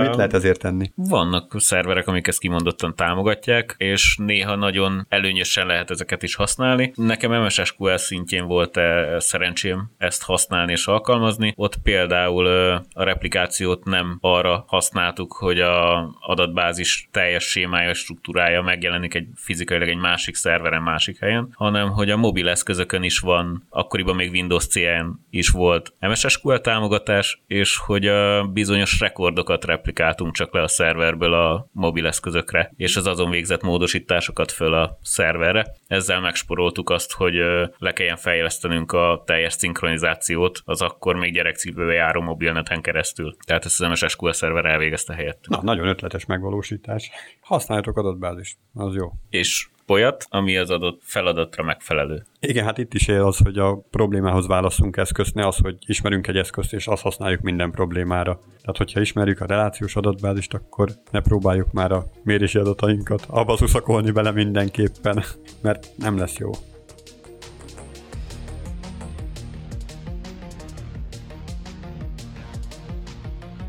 [0.00, 0.90] Mit lehet ezért tenni?
[0.94, 6.92] Vannak szerverek, amik ezt kimondottan támogatják, és néha nagyon előnyösen lehet ezeket is használni.
[6.96, 11.52] Nekem MSSQL szintjén volt -e szerencsém ezt használni és alkalmazni.
[11.56, 12.46] Ott például
[12.92, 19.96] a replikációt nem arra használtuk, hogy a adatbázis teljes sémája, struktúrája megjelenik egy fizikailag egy
[19.96, 25.06] másik szerveren, másik helyen, hanem hogy a mobil eszközökön is van, akkoriban még Windows CN
[25.30, 31.66] is volt MSSQL támogatás, és hogy a bizonyos rekordokat replikáltunk csak le a szerverből a
[31.72, 35.66] mobileszközökre, és az azon végzett módosításokat föl a szerverre.
[35.86, 37.34] Ezzel megsporoltuk azt, hogy
[37.78, 43.36] le kelljen fejlesztenünk a teljes szinkronizációt az akkor még gyerekcipőbe járó mobilneten keresztül.
[43.46, 45.44] Tehát ezt az MSSQL szerver elvégezte helyett.
[45.48, 47.10] Na, nagyon ötletes megvalósítás.
[47.40, 49.12] Használjatok adatbázist, az jó.
[49.30, 52.22] És olyat, ami az adott feladatra megfelelő.
[52.40, 56.26] Igen, hát itt is él az, hogy a problémához válaszunk eszközt, ne az, hogy ismerünk
[56.26, 58.40] egy eszközt, és azt használjuk minden problémára.
[58.60, 64.10] Tehát, hogyha ismerjük a relációs adatbázist, akkor ne próbáljuk már a mérési adatainkat abba szuszakolni
[64.10, 65.24] bele mindenképpen,
[65.62, 66.50] mert nem lesz jó.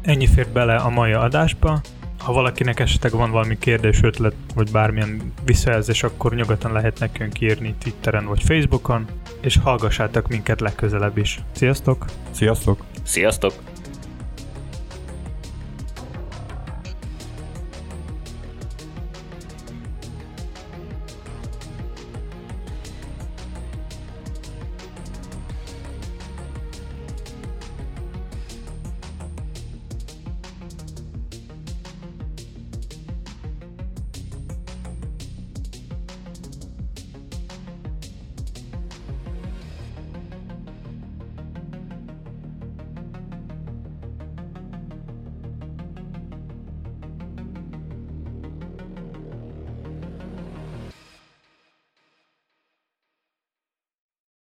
[0.02, 1.82] Ennyi fér bele a mai adásba.
[2.24, 7.76] Ha valakinek esetleg van valami kérdés, ötlet, vagy bármilyen visszajelzés, akkor nyugodtan lehet nekünk írni
[7.80, 9.06] Twitteren vagy Facebookon.
[9.42, 11.40] és hallgassátok minket legközelebb is.
[11.52, 12.06] Sziasztok!
[12.32, 12.84] Sziasztok!
[13.04, 13.73] Sziasztok!